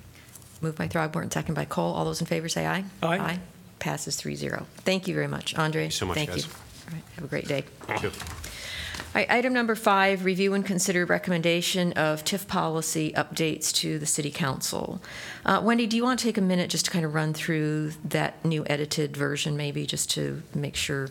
Moved 0.61 0.77
by 0.77 0.87
Throgmorton, 0.87 1.31
second 1.33 1.55
by 1.55 1.65
Cole. 1.65 1.93
All 1.93 2.05
those 2.05 2.21
in 2.21 2.27
favor 2.27 2.47
say 2.47 2.65
aye. 2.65 2.85
Aye. 3.01 3.39
Passes 3.79 4.15
3-0. 4.19 4.65
Thank 4.77 5.07
you 5.07 5.13
very 5.13 5.27
much, 5.27 5.55
Andre. 5.55 5.83
Thank 5.83 5.91
you 5.93 5.97
so 5.97 6.05
much, 6.05 6.15
Thank 6.17 6.29
guys. 6.29 6.45
you. 6.45 6.51
All 6.87 6.93
right, 6.93 7.03
have 7.15 7.23
a 7.25 7.27
great 7.27 7.47
day. 7.47 7.63
Thank 7.81 8.03
you. 8.03 8.09
All 8.09 9.19
right, 9.19 9.29
item 9.29 9.53
number 9.53 9.75
five, 9.75 10.23
review 10.25 10.53
and 10.53 10.65
consider 10.65 11.05
recommendation 11.05 11.91
of 11.93 12.23
TIF 12.23 12.47
policy 12.47 13.11
updates 13.15 13.71
to 13.75 13.99
the 13.99 14.05
city 14.05 14.31
council. 14.31 15.01
Uh, 15.45 15.61
Wendy, 15.63 15.85
do 15.85 15.97
you 15.97 16.03
want 16.03 16.19
to 16.19 16.25
take 16.25 16.37
a 16.37 16.41
minute 16.41 16.69
just 16.69 16.85
to 16.85 16.91
kind 16.91 17.03
of 17.05 17.13
run 17.13 17.33
through 17.33 17.91
that 18.05 18.43
new 18.45 18.63
edited 18.67 19.15
version, 19.17 19.55
maybe, 19.57 19.85
just 19.85 20.09
to 20.11 20.41
make 20.55 20.75
sure? 20.75 21.09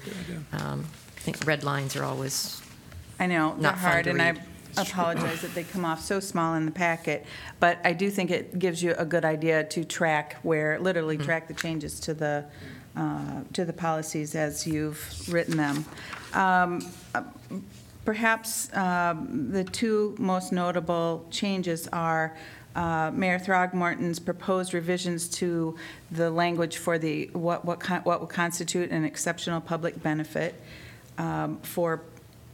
um, 0.53 0.87
I 1.17 1.21
think 1.21 1.47
red 1.47 1.63
lines 1.63 1.95
are 1.95 2.03
always, 2.05 2.61
I 3.21 3.27
know, 3.27 3.51
they're 3.53 3.61
Not 3.63 3.79
fun 3.79 3.91
hard, 3.93 4.05
to 4.05 4.11
and 4.11 4.23
I 4.23 4.31
read. 4.31 4.43
Apologize 4.77 5.43
that 5.43 5.55
they 5.55 5.65
come 5.65 5.85
off 5.85 6.01
so 6.01 6.21
small 6.21 6.55
in 6.55 6.65
the 6.67 6.73
packet, 6.73 7.25
but 7.61 7.79
I 7.85 7.93
do 7.93 8.11
think 8.11 8.31
it 8.31 8.59
gives 8.59 8.83
you 8.83 8.95
a 8.99 9.05
good 9.05 9.25
idea 9.25 9.65
to 9.65 9.85
track 9.85 10.37
where, 10.43 10.79
literally 10.79 11.17
Mm-hmm. 11.17 11.25
track 11.27 11.49
the 11.49 11.55
changes 11.55 12.01
to 12.01 12.15
the, 12.15 12.45
uh, 12.97 13.43
to 13.53 13.65
the 13.65 13.73
policies 13.73 14.35
as 14.35 14.67
you've 14.67 15.29
written 15.29 15.57
them. 15.57 15.85
Um, 16.33 16.87
uh, 17.15 17.23
Perhaps 18.05 18.75
um, 18.77 19.53
the 19.53 19.63
two 19.63 20.17
most 20.19 20.51
notable 20.51 21.25
changes 21.31 21.87
are 21.93 22.37
uh, 22.75 23.13
Mayor 23.15 23.39
Throgmorton's 23.39 24.19
proposed 24.19 24.75
revisions 24.75 25.29
to 25.29 25.77
the 26.11 26.29
language 26.29 26.79
for 26.79 26.99
the, 26.99 27.31
what, 27.33 27.65
what 27.65 27.79
con- 27.79 28.01
what 28.03 28.21
would 28.21 28.29
constitute 28.31 28.91
an 28.91 29.05
exceptional 29.05 29.61
public 29.61 30.03
benefit 30.03 30.61
um, 31.17 31.59
for 31.63 32.03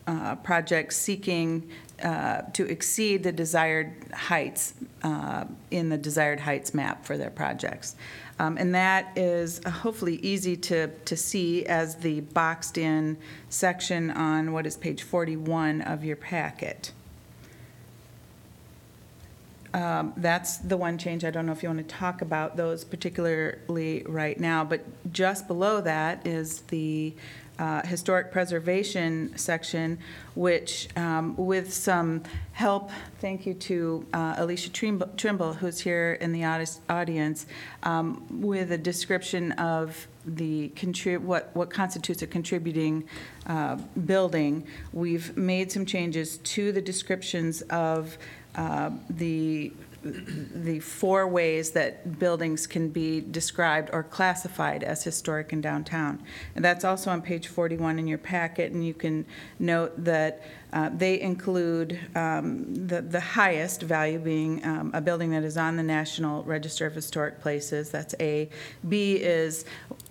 uh, 0.08 0.34
projects 0.36 0.96
seeking 0.96 1.68
uh, 2.02 2.42
to 2.54 2.64
exceed 2.64 3.22
the 3.22 3.32
desired 3.32 3.92
heights 4.12 4.72
uh, 5.02 5.44
in 5.70 5.90
the 5.90 5.98
desired 5.98 6.40
heights 6.40 6.72
map 6.72 7.04
for 7.04 7.18
their 7.18 7.30
projects. 7.30 7.94
Um, 8.38 8.56
And 8.56 8.74
that 8.74 9.12
is 9.16 9.60
hopefully 9.64 10.16
easy 10.22 10.56
to, 10.56 10.88
to 10.88 11.16
see 11.16 11.66
as 11.66 11.96
the 11.96 12.20
boxed-in 12.20 13.18
section 13.50 14.10
on 14.10 14.52
what 14.52 14.64
is 14.64 14.76
page 14.76 15.02
41 15.02 15.82
of 15.82 16.04
your 16.04 16.16
packet. 16.16 16.92
Um, 19.74 20.14
That's 20.16 20.56
the 20.56 20.78
one 20.78 20.96
change. 20.96 21.24
I 21.24 21.30
don't 21.30 21.44
know 21.44 21.52
if 21.52 21.62
you 21.62 21.68
want 21.68 21.86
to 21.86 21.94
talk 21.94 22.22
about 22.22 22.56
those 22.56 22.84
particularly 22.84 24.04
right 24.06 24.40
now, 24.40 24.64
but 24.64 24.80
just 25.12 25.46
below 25.46 25.82
that 25.82 26.26
is 26.26 26.60
the 26.62 27.12
uh, 27.58 27.82
historic 27.86 28.30
preservation 28.30 29.36
section, 29.36 29.98
which 30.34 30.88
um, 30.96 31.36
with 31.36 31.72
some 31.72 32.22
help, 32.52 32.90
thank 33.20 33.46
you 33.46 33.54
to 33.54 34.06
uh, 34.12 34.34
Alicia 34.38 34.70
Trimble, 34.70 35.08
Trimble, 35.16 35.54
who's 35.54 35.80
here 35.80 36.18
in 36.20 36.32
the 36.32 36.44
audi- 36.44 36.80
audience, 36.88 37.46
um, 37.82 38.24
with 38.30 38.72
a 38.72 38.78
description 38.78 39.52
of 39.52 40.06
the, 40.24 40.70
contrib- 40.70 41.20
what, 41.20 41.50
what 41.54 41.70
constitutes 41.70 42.22
a 42.22 42.26
contributing 42.26 43.08
uh, 43.46 43.76
building. 44.06 44.66
We've 44.92 45.36
made 45.36 45.72
some 45.72 45.86
changes 45.86 46.38
to 46.38 46.72
the 46.72 46.82
descriptions 46.82 47.62
of 47.62 48.18
uh, 48.54 48.90
the, 49.10 49.72
the 50.02 50.80
four 50.80 51.26
ways 51.26 51.72
that 51.72 52.18
buildings 52.18 52.66
can 52.66 52.88
be 52.88 53.20
described 53.20 53.90
or 53.92 54.02
classified 54.02 54.84
as 54.84 55.02
historic 55.04 55.52
in 55.52 55.60
downtown. 55.60 56.22
And 56.54 56.64
that's 56.64 56.84
also 56.84 57.10
on 57.10 57.22
page 57.22 57.48
41 57.48 57.98
in 57.98 58.06
your 58.06 58.18
packet, 58.18 58.72
and 58.72 58.86
you 58.86 58.94
can 58.94 59.26
note 59.58 59.92
that 60.04 60.42
uh, 60.72 60.90
they 60.94 61.20
include 61.20 61.98
um, 62.14 62.74
the, 62.86 63.00
the 63.00 63.20
highest 63.20 63.82
value 63.82 64.18
being 64.18 64.64
um, 64.64 64.90
a 64.94 65.00
building 65.00 65.30
that 65.30 65.44
is 65.44 65.56
on 65.56 65.76
the 65.76 65.82
National 65.82 66.42
Register 66.44 66.86
of 66.86 66.94
Historic 66.94 67.40
Places, 67.40 67.90
that's 67.90 68.14
A. 68.20 68.48
B 68.88 69.14
is 69.14 69.64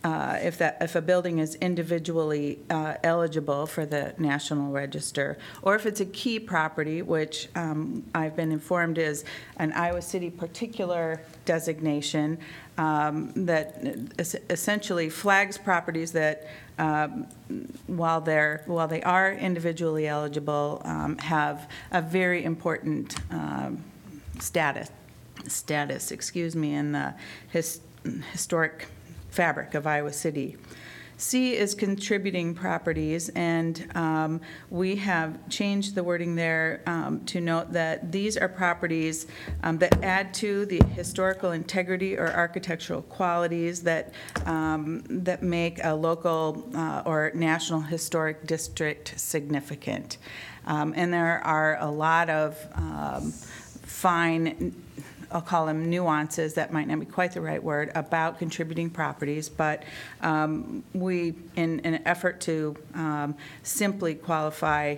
uh, 0.03 0.37
if 0.41 0.57
that, 0.57 0.77
if 0.81 0.95
a 0.95 1.01
building 1.01 1.39
is 1.39 1.55
individually 1.55 2.59
uh, 2.69 2.95
eligible 3.03 3.65
for 3.67 3.85
the 3.85 4.13
National 4.17 4.71
Register, 4.71 5.37
or 5.61 5.75
if 5.75 5.85
it's 5.85 5.99
a 5.99 6.05
key 6.05 6.39
property, 6.39 7.01
which 7.01 7.49
um, 7.55 8.03
I've 8.15 8.35
been 8.35 8.51
informed 8.51 8.97
is 8.97 9.25
an 9.57 9.73
Iowa 9.73 10.01
City 10.01 10.29
particular 10.29 11.21
designation 11.45 12.37
um, 12.77 13.31
that 13.45 13.81
es- 14.19 14.35
essentially 14.49 15.09
flags 15.09 15.57
properties 15.57 16.11
that, 16.13 16.47
um, 16.77 17.27
while 17.87 18.21
they're, 18.21 18.63
while 18.67 18.87
they 18.87 19.01
are 19.03 19.31
individually 19.33 20.07
eligible, 20.07 20.81
um, 20.85 21.17
have 21.17 21.69
a 21.91 22.01
very 22.01 22.43
important 22.43 23.15
um, 23.31 23.83
status, 24.39 24.89
status, 25.47 26.11
excuse 26.11 26.55
me, 26.55 26.73
in 26.75 26.91
the 26.91 27.13
his- 27.49 27.79
historic 28.31 28.87
fabric 29.29 29.73
of 29.73 29.85
Iowa 29.87 30.13
City. 30.13 30.55
C 31.17 31.55
is 31.55 31.73
contributing 31.73 32.53
properties, 32.53 33.29
and 33.29 33.89
um, 33.95 34.39
we 34.69 34.95
have 34.97 35.49
changed 35.49 35.95
the 35.95 36.03
wording 36.03 36.35
there 36.35 36.83
um, 36.85 37.25
to 37.25 37.41
note 37.41 37.73
that 37.73 38.11
these 38.11 38.37
are 38.37 38.47
properties 38.47 39.25
um, 39.63 39.79
that 39.79 40.03
add 40.03 40.31
to 40.35 40.67
the 40.67 40.79
historical 40.95 41.51
integrity 41.51 42.15
or 42.15 42.31
architectural 42.31 43.01
qualities 43.01 43.81
that, 43.81 44.13
um, 44.45 45.03
that 45.09 45.41
make 45.41 45.83
a 45.83 45.93
local 45.93 46.69
uh, 46.75 47.01
or 47.05 47.31
national 47.33 47.81
historic 47.81 48.45
district 48.45 49.19
significant. 49.19 50.19
Um, 50.67 50.93
And 50.95 51.11
there 51.11 51.41
are 51.43 51.77
a 51.79 51.89
lot 51.89 52.29
of 52.29 52.57
um, 52.75 53.31
fine 53.83 54.75
I'll 55.31 55.41
call 55.41 55.65
them 55.65 55.89
nuances, 55.89 56.53
that 56.53 56.71
might 56.71 56.87
not 56.87 56.99
be 56.99 57.05
quite 57.05 57.33
the 57.33 57.41
right 57.41 57.61
word, 57.61 57.91
about 57.95 58.39
contributing 58.39 58.89
properties, 58.89 59.49
but 59.49 59.83
um, 60.21 60.83
we, 60.93 61.35
in 61.55 61.79
an 61.81 62.01
effort 62.05 62.39
to 62.41 62.75
um, 62.93 63.35
simply 63.63 64.15
qualify 64.15 64.95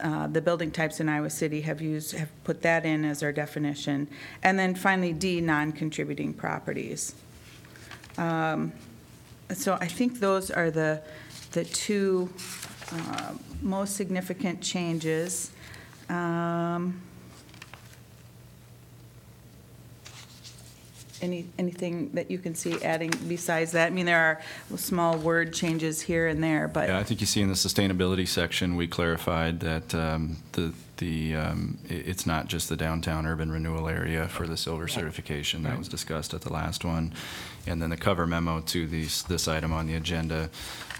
uh, 0.00 0.26
the 0.28 0.40
building 0.40 0.70
types 0.70 1.00
in 1.00 1.08
Iowa 1.08 1.30
City, 1.30 1.60
have 1.62 1.80
used, 1.80 2.12
have 2.16 2.30
put 2.44 2.62
that 2.62 2.84
in 2.84 3.04
as 3.04 3.22
our 3.22 3.32
definition. 3.32 4.08
And 4.42 4.58
then 4.58 4.74
finally, 4.74 5.12
D, 5.12 5.40
non-contributing 5.40 6.34
properties. 6.34 7.14
Um, 8.18 8.72
So 9.52 9.76
I 9.78 9.86
think 9.86 10.20
those 10.20 10.50
are 10.50 10.70
the, 10.70 11.02
the 11.52 11.64
two 11.64 12.30
uh, 12.92 13.32
most 13.60 13.94
significant 13.94 14.62
changes. 14.62 15.50
Um, 16.08 17.02
Any, 21.24 21.46
anything 21.58 22.10
that 22.12 22.30
you 22.30 22.36
can 22.38 22.54
see 22.54 22.82
adding 22.84 23.10
besides 23.26 23.72
that? 23.72 23.86
I 23.86 23.90
mean, 23.90 24.04
there 24.04 24.20
are 24.20 24.76
small 24.76 25.16
word 25.16 25.54
changes 25.54 26.02
here 26.02 26.28
and 26.28 26.44
there, 26.44 26.68
but. 26.68 26.86
Yeah, 26.90 26.98
I 26.98 27.02
think 27.02 27.22
you 27.22 27.26
see 27.26 27.40
in 27.40 27.48
the 27.48 27.54
sustainability 27.54 28.28
section, 28.28 28.76
we 28.76 28.86
clarified 28.86 29.60
that 29.60 29.94
um, 29.94 30.36
the, 30.52 30.74
the, 30.98 31.34
um, 31.36 31.78
i- 31.88 31.94
it's 31.94 32.26
not 32.26 32.48
just 32.48 32.68
the 32.68 32.76
downtown 32.76 33.24
urban 33.24 33.50
renewal 33.50 33.88
area 33.88 34.28
for 34.28 34.46
the 34.46 34.58
silver 34.58 34.86
certification. 34.86 35.62
That 35.62 35.78
was 35.78 35.88
discussed 35.88 36.34
at 36.34 36.42
the 36.42 36.52
last 36.52 36.84
one. 36.84 37.14
And 37.66 37.80
then 37.80 37.90
the 37.90 37.96
cover 37.96 38.26
memo 38.26 38.60
to 38.60 38.86
these, 38.86 39.22
this 39.24 39.48
item 39.48 39.72
on 39.72 39.86
the 39.86 39.94
agenda 39.94 40.50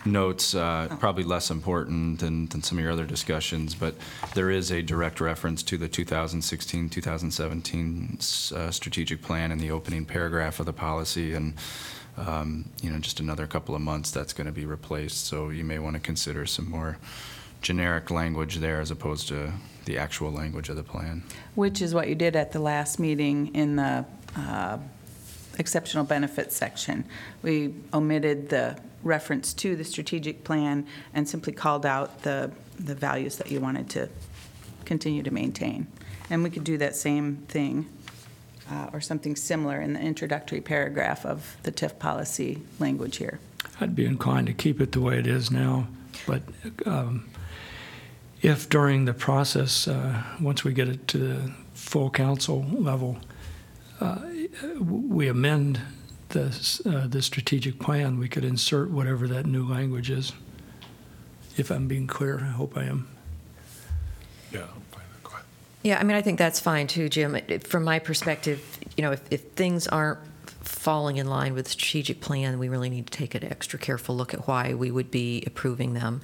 notes, 0.07 0.55
uh, 0.55 0.95
probably 0.99 1.25
less 1.25 1.51
important 1.51 2.21
than, 2.21 2.47
than 2.47 2.63
some 2.63 2.79
of 2.79 2.85
your 2.85 2.93
other 2.93 3.07
discussions, 3.07 3.75
but 3.75 3.95
there 4.35 4.51
is 4.51 4.71
a 4.71 4.83
direct 4.83 5.21
reference 5.21 5.63
to 5.63 5.79
the 5.79 5.89
2016, 5.89 6.91
2017 6.91 8.19
uh, 8.55 8.71
strategic 8.71 9.23
plan 9.23 9.51
in 9.51 9.59
the 9.59 9.71
opening 9.71 10.05
paragraph 10.05 10.61
of 10.61 10.67
the 10.67 10.73
policy. 10.73 11.35
And 11.35 11.55
um, 12.17 12.69
you 12.81 12.91
know, 12.91 12.99
just 12.99 13.21
another 13.21 13.47
couple 13.47 13.75
of 13.75 13.81
months, 13.81 14.11
that's 14.11 14.33
going 14.33 14.47
to 14.47 14.53
be 14.53 14.67
replaced. 14.67 15.27
So 15.27 15.51
you 15.51 15.65
may 15.65 15.79
want 15.79 15.95
to 15.95 16.01
consider 16.01 16.47
some 16.47 16.71
more 16.71 16.99
generic 17.61 18.11
language 18.11 18.57
there 18.57 18.81
as 18.81 18.91
opposed 18.91 19.27
to 19.29 19.53
the 19.87 19.99
actual 19.99 20.31
language 20.31 20.69
of 20.69 20.77
the 20.77 20.83
plan. 20.83 21.23
Which 21.55 21.83
is 21.83 21.95
what 21.95 22.09
you 22.09 22.15
did 22.15 22.37
at 22.37 22.53
the 22.53 22.61
last 22.61 22.99
meeting 22.99 23.55
in 23.55 23.77
the 23.77 24.05
uh, 24.37 24.79
exceptional 25.59 26.05
benefits 26.05 26.57
section. 26.57 27.05
We 27.43 27.75
omitted 27.93 28.49
the 28.49 28.79
reference 29.03 29.53
to 29.55 29.77
the 29.77 29.85
strategic 29.85 30.45
plan 30.45 30.87
and 31.13 31.29
simply 31.29 31.53
called 31.53 31.85
out 31.87 32.23
the, 32.23 32.51
the 32.79 32.95
values 32.95 33.37
that 33.37 33.51
you 33.51 33.61
wanted 33.61 33.91
to 33.91 34.09
continue 34.85 35.23
to 35.23 35.31
maintain. 35.31 35.87
And 36.31 36.43
we 36.43 36.51
could 36.51 36.65
do 36.65 36.79
that 36.79 36.97
same 36.97 37.37
thing, 37.49 37.87
uh, 38.71 38.89
or 38.93 39.01
something 39.01 39.37
similar 39.37 39.81
in 39.81 39.93
the 39.93 40.01
introductory 40.01 40.61
paragraph 40.61 41.27
of 41.27 41.57
the 41.65 41.73
TIF 41.73 41.99
policy 41.99 42.63
language 42.79 43.17
here. 43.19 43.41
I'd 43.81 43.95
be 43.95 44.07
inclined 44.07 44.47
to 44.47 44.55
keep 44.55 44.81
it 44.81 44.93
the 44.93 45.01
way 45.01 45.19
it 45.19 45.27
is 45.27 45.51
now, 45.51 45.89
but 46.27 46.43
um, 46.87 47.29
if 48.41 48.69
during 48.69 49.05
the 49.05 49.15
process, 49.15 49.89
uh, 49.89 50.23
once 50.41 50.65
we 50.65 50.73
get 50.73 50.89
it 50.89 51.09
to 51.09 51.19
the 51.19 51.53
full 51.75 52.11
council 52.11 52.65
level, 52.71 53.19
uh, 54.01 54.21
we 54.81 55.29
amend 55.29 55.81
the, 56.31 56.47
uh, 56.87 57.07
the 57.07 57.23
strategic 57.23 57.79
plan, 57.79 58.19
we 58.19 58.29
could 58.29 58.45
insert 58.45 58.91
whatever 58.91 59.29
that 59.29 59.47
new 59.47 59.65
language 59.67 60.11
is. 60.11 60.33
If 61.57 61.71
I'm 61.71 61.87
being 61.87 62.07
clear, 62.07 62.41
I 62.41 62.51
hope 62.53 62.77
I 62.77 62.85
am. 62.85 63.07
Yeah, 64.53 64.63
I'm 64.63 64.81
fine. 64.91 65.03
Go 65.23 65.31
ahead. 65.33 65.45
Yeah, 65.83 65.99
I 66.01 66.03
mean, 66.05 66.17
I 66.17 66.23
think 66.23 66.39
that's 66.39 66.59
fine 66.61 66.87
too, 66.87 67.09
Jim. 67.09 67.35
It- 67.37 67.45
it- 67.49 67.67
From 67.67 67.85
my 67.85 67.99
perspective, 67.99 68.61
you 68.97 69.03
know, 69.03 69.13
if, 69.13 69.23
if 69.31 69.43
things 69.53 69.87
aren't 69.87 70.19
falling 70.63 71.19
in 71.19 71.29
line 71.29 71.55
with 71.55 71.67
the 71.67 71.71
strategic 71.71 72.21
plan, 72.21 72.59
we 72.59 72.69
really 72.69 72.91
need 72.91 73.07
to 73.07 73.17
take 73.17 73.35
an 73.35 73.45
extra 73.45 73.79
careful 73.79 74.17
look 74.17 74.35
at 74.35 74.49
why 74.49 74.75
we 74.75 74.91
would 74.91 75.11
be 75.11 75.43
approving 75.47 75.95
them. 75.95 76.21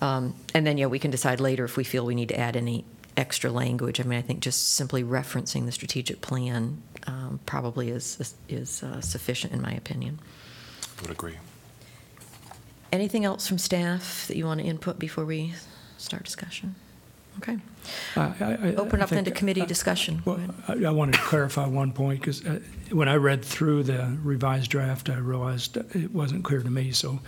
Um, 0.00 0.34
And 0.54 0.66
then, 0.66 0.76
yeah, 0.78 0.86
we 0.86 0.98
can 0.98 1.10
decide 1.12 1.38
later 1.40 1.64
if 1.64 1.76
we 1.76 1.84
feel 1.84 2.04
we 2.04 2.14
need 2.16 2.28
to 2.30 2.38
add 2.38 2.56
any 2.56 2.84
extra 3.16 3.50
language. 3.50 4.00
I 4.00 4.04
mean, 4.04 4.18
I 4.18 4.22
think 4.22 4.40
just 4.40 4.74
simply 4.74 5.04
referencing 5.04 5.66
the 5.66 5.72
strategic 5.72 6.20
plan 6.20 6.82
um, 7.06 7.40
probably 7.46 7.90
is, 7.90 8.34
is 8.48 8.82
uh, 8.82 9.00
sufficient, 9.00 9.52
in 9.52 9.60
my 9.62 9.72
opinion. 9.72 10.18
Would 11.02 11.10
agree. 11.10 11.36
Anything 12.92 13.24
else 13.24 13.46
from 13.48 13.58
staff 13.58 14.26
that 14.28 14.36
you 14.36 14.46
want 14.46 14.60
to 14.60 14.66
input 14.66 14.98
before 14.98 15.24
we 15.24 15.54
start 15.98 16.24
discussion? 16.24 16.76
Okay. 17.38 17.58
I- 18.16 18.20
I- 18.20 18.44
I- 18.68 18.74
Open 18.76 19.00
I 19.00 19.04
up 19.04 19.10
then 19.10 19.24
to 19.24 19.30
think- 19.30 19.36
committee 19.36 19.66
discussion. 19.66 20.22
Well. 20.24 20.38
I 20.68 20.84
I 20.84 20.90
wanted 20.90 21.14
to 21.14 21.20
clarify 21.20 21.66
one 21.66 21.92
point, 21.92 22.20
because 22.20 22.42
when 22.90 23.08
I 23.08 23.16
read 23.16 23.44
through 23.44 23.82
the 23.84 24.16
revised 24.22 24.70
draft, 24.70 25.10
I 25.10 25.16
realized 25.16 25.76
it 25.76 26.12
wasn't 26.14 26.44
clear 26.44 26.62
to 26.62 26.70
me, 26.70 26.92
so 26.92 27.18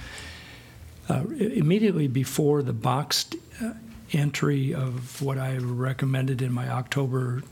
uh, 1.08 1.24
immediately 1.38 2.06
before 2.06 2.62
the 2.62 2.72
boxed 2.72 3.34
uh, 3.60 3.72
entry 4.12 4.72
of 4.72 5.20
what 5.20 5.38
I 5.38 5.56
recommended 5.56 6.42
in 6.42 6.52
my 6.52 6.68
October 6.68 7.42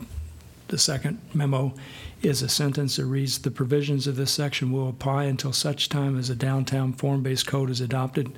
the 0.69 0.79
second 0.79 1.19
memo 1.35 1.75
is 2.23 2.41
a 2.41 2.49
sentence 2.49 2.97
that 2.97 3.05
reads, 3.05 3.39
"The 3.39 3.51
provisions 3.51 4.07
of 4.07 4.17
this 4.17 4.31
section 4.31 4.73
will 4.73 4.89
apply 4.89 5.25
until 5.25 5.53
such 5.53 5.89
time 5.89 6.19
as 6.19 6.31
a 6.31 6.35
downtown 6.35 6.95
form-based 6.95 7.47
code 7.47 7.71
is 7.71 7.81
adopted." 7.81 8.33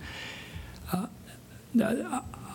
Uh, 0.92 1.06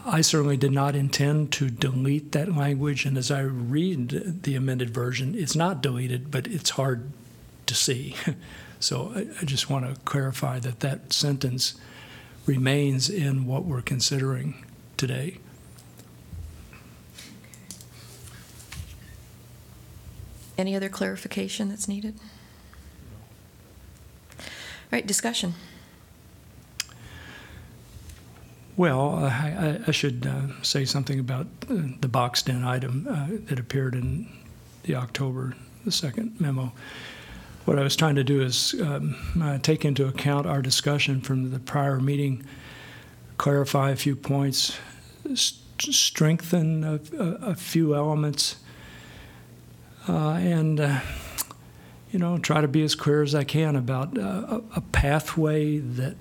I 0.06 0.22
certainly 0.22 0.58
did 0.58 0.72
not 0.72 0.96
intend 0.96 1.52
to 1.54 1.70
delete 1.70 2.32
that 2.32 2.56
language, 2.56 3.06
and 3.06 3.18
as 3.18 3.32
I 3.32 3.42
read 3.42 4.44
the 4.44 4.56
amended 4.56 4.90
version, 4.90 5.36
it's 5.36 5.56
not 5.56 5.82
deleted, 5.82 6.32
but 6.32 6.48
it's 6.48 6.72
hard 6.72 7.12
to 7.68 7.76
see. 7.76 8.16
So 8.82 9.14
I, 9.16 9.28
I 9.40 9.46
just 9.46 9.70
want 9.70 9.86
to 9.86 10.02
clarify 10.02 10.58
that 10.58 10.80
that 10.80 11.14
sentence 11.14 11.76
remains 12.48 13.12
in 13.12 13.46
what 13.46 13.64
we're 13.64 13.84
considering 13.84 14.66
today. 14.98 15.38
Any 20.58 20.76
other 20.76 20.90
clarification 20.90 21.70
that's 21.70 21.88
needed? 21.88 22.16
All 24.40 24.46
right, 24.92 25.06
discussion. 25.08 25.54
Well, 28.78 29.16
uh, 29.16 29.30
I, 29.30 29.80
I- 29.88 29.92
should 29.92 30.26
uh, 30.26 30.62
say 30.64 30.86
something 30.86 31.20
about 31.20 31.48
uh, 31.70 31.76
the 32.00 32.08
boxed-in 32.08 32.64
item 32.64 33.08
uh, 33.10 33.28
that 33.48 33.60
appeared 33.60 33.96
in 33.96 34.28
the 34.84 34.96
October 34.96 35.56
the 35.86 35.92
second 35.92 36.40
memo. 36.40 36.72
What 37.66 37.78
I 37.78 37.84
was 37.84 37.96
trying 37.96 38.16
to 38.16 38.24
do 38.24 38.42
is 38.42 38.74
um, 38.82 39.16
uh, 39.42 39.58
take 39.60 39.86
into 39.86 40.08
account 40.08 40.48
our 40.48 40.62
discussion 40.62 41.22
from 41.22 41.52
the 41.52 41.60
prior 41.60 42.00
meeting, 42.00 42.44
clarify 43.38 43.92
a 43.92 43.96
few 43.96 44.16
points, 44.16 44.78
strengthen 45.36 46.84
a, 46.84 47.00
a, 47.18 47.52
a 47.52 47.56
few 47.56 47.94
elements, 47.96 48.56
and 50.16 50.80
uh, 50.80 51.00
you 52.12 52.20
know 52.20 52.38
try 52.38 52.62
to 52.62 52.68
be 52.68 52.84
as 52.84 52.96
clear 52.96 53.22
as 53.24 53.36
I 53.36 53.44
can 53.44 53.76
about 53.76 54.18
uh, 54.18 54.22
a, 54.22 54.62
a 54.78 54.82
pathway 54.82 55.78
that 55.78 56.16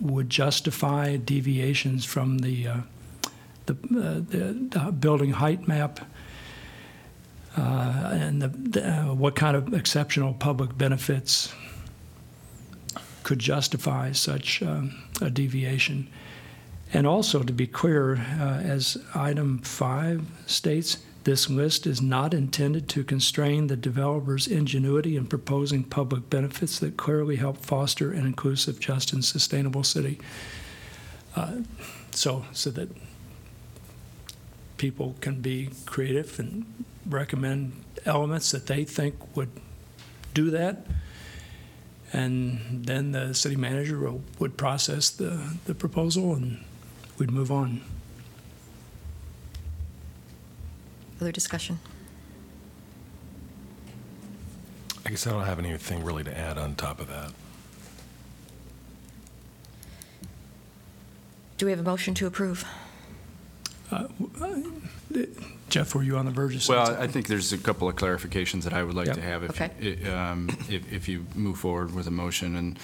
would 0.00 0.30
justify 0.30 1.16
deviations 1.16 2.04
from 2.04 2.38
the, 2.38 2.66
uh, 2.66 2.76
the, 3.66 3.72
uh, 3.72 4.20
the, 4.28 4.68
the 4.70 4.92
building 4.92 5.32
height 5.32 5.66
map 5.66 6.00
uh, 7.56 8.10
and 8.12 8.42
the, 8.42 8.48
the, 8.48 8.88
uh, 8.88 9.14
what 9.14 9.34
kind 9.34 9.56
of 9.56 9.74
exceptional 9.74 10.32
public 10.34 10.76
benefits 10.78 11.52
could 13.24 13.38
justify 13.38 14.12
such 14.12 14.62
um, 14.62 14.94
a 15.20 15.30
deviation. 15.30 16.08
And 16.92 17.06
also, 17.06 17.42
to 17.42 17.52
be 17.52 17.66
clear, 17.66 18.16
uh, 18.16 18.60
as 18.62 18.96
item 19.14 19.58
five 19.58 20.22
states, 20.46 20.98
this 21.24 21.50
list 21.50 21.86
is 21.86 22.00
not 22.00 22.32
intended 22.32 22.88
to 22.90 23.04
constrain 23.04 23.66
the 23.66 23.76
developer's 23.76 24.46
ingenuity 24.46 25.16
in 25.16 25.26
proposing 25.26 25.84
public 25.84 26.30
benefits 26.30 26.78
that 26.78 26.96
clearly 26.96 27.36
help 27.36 27.58
foster 27.58 28.12
an 28.12 28.24
inclusive, 28.24 28.80
just, 28.80 29.12
and 29.12 29.24
sustainable 29.24 29.84
city. 29.84 30.18
Uh, 31.36 31.58
so, 32.12 32.44
so 32.52 32.70
that 32.70 32.88
people 34.78 35.16
can 35.20 35.40
be 35.40 35.70
creative 35.86 36.38
and 36.38 36.64
recommend 37.06 37.72
elements 38.06 38.50
that 38.52 38.66
they 38.66 38.84
think 38.84 39.36
would 39.36 39.50
do 40.34 40.50
that. 40.50 40.86
And 42.12 42.86
then 42.86 43.12
the 43.12 43.34
city 43.34 43.56
manager 43.56 43.98
will- 43.98 44.22
would 44.38 44.56
process 44.56 45.10
the, 45.10 45.56
the 45.66 45.74
proposal 45.74 46.34
and 46.34 46.64
we'd 47.18 47.30
move 47.30 47.52
on. 47.52 47.82
Other 51.20 51.32
discussion? 51.32 51.78
I 55.04 55.10
guess 55.10 55.26
I 55.26 55.30
don't 55.30 55.44
have 55.44 55.58
anything 55.58 56.04
really 56.04 56.22
to 56.24 56.36
add 56.36 56.58
on 56.58 56.74
top 56.74 57.00
of 57.00 57.08
that. 57.08 57.32
Do 61.56 61.66
we 61.66 61.72
have 61.72 61.80
a 61.80 61.84
motion 61.84 62.14
to 62.14 62.26
approve? 62.26 62.64
Jeff, 65.70 65.94
were 65.94 66.02
you 66.02 66.16
on 66.16 66.24
the 66.26 66.30
verge 66.30 66.54
of 66.54 66.62
saying 66.62 66.76
Well, 66.76 66.86
something? 66.86 67.02
I 67.04 67.06
think 67.08 67.26
there's 67.26 67.52
a 67.52 67.58
couple 67.58 67.88
of 67.88 67.96
clarifications 67.96 68.62
that 68.62 68.72
I 68.72 68.82
would 68.82 68.94
like 68.94 69.06
Yep. 69.06 69.16
to 69.16 69.22
have 69.22 69.42
if, 69.44 69.50
Okay. 69.50 69.70
i- 70.06 70.10
um, 70.10 70.48
if, 70.68 70.90
if 70.92 71.08
you 71.08 71.26
move 71.34 71.58
forward 71.58 71.94
with 71.94 72.06
a 72.06 72.10
motion. 72.10 72.54
And 72.54 72.78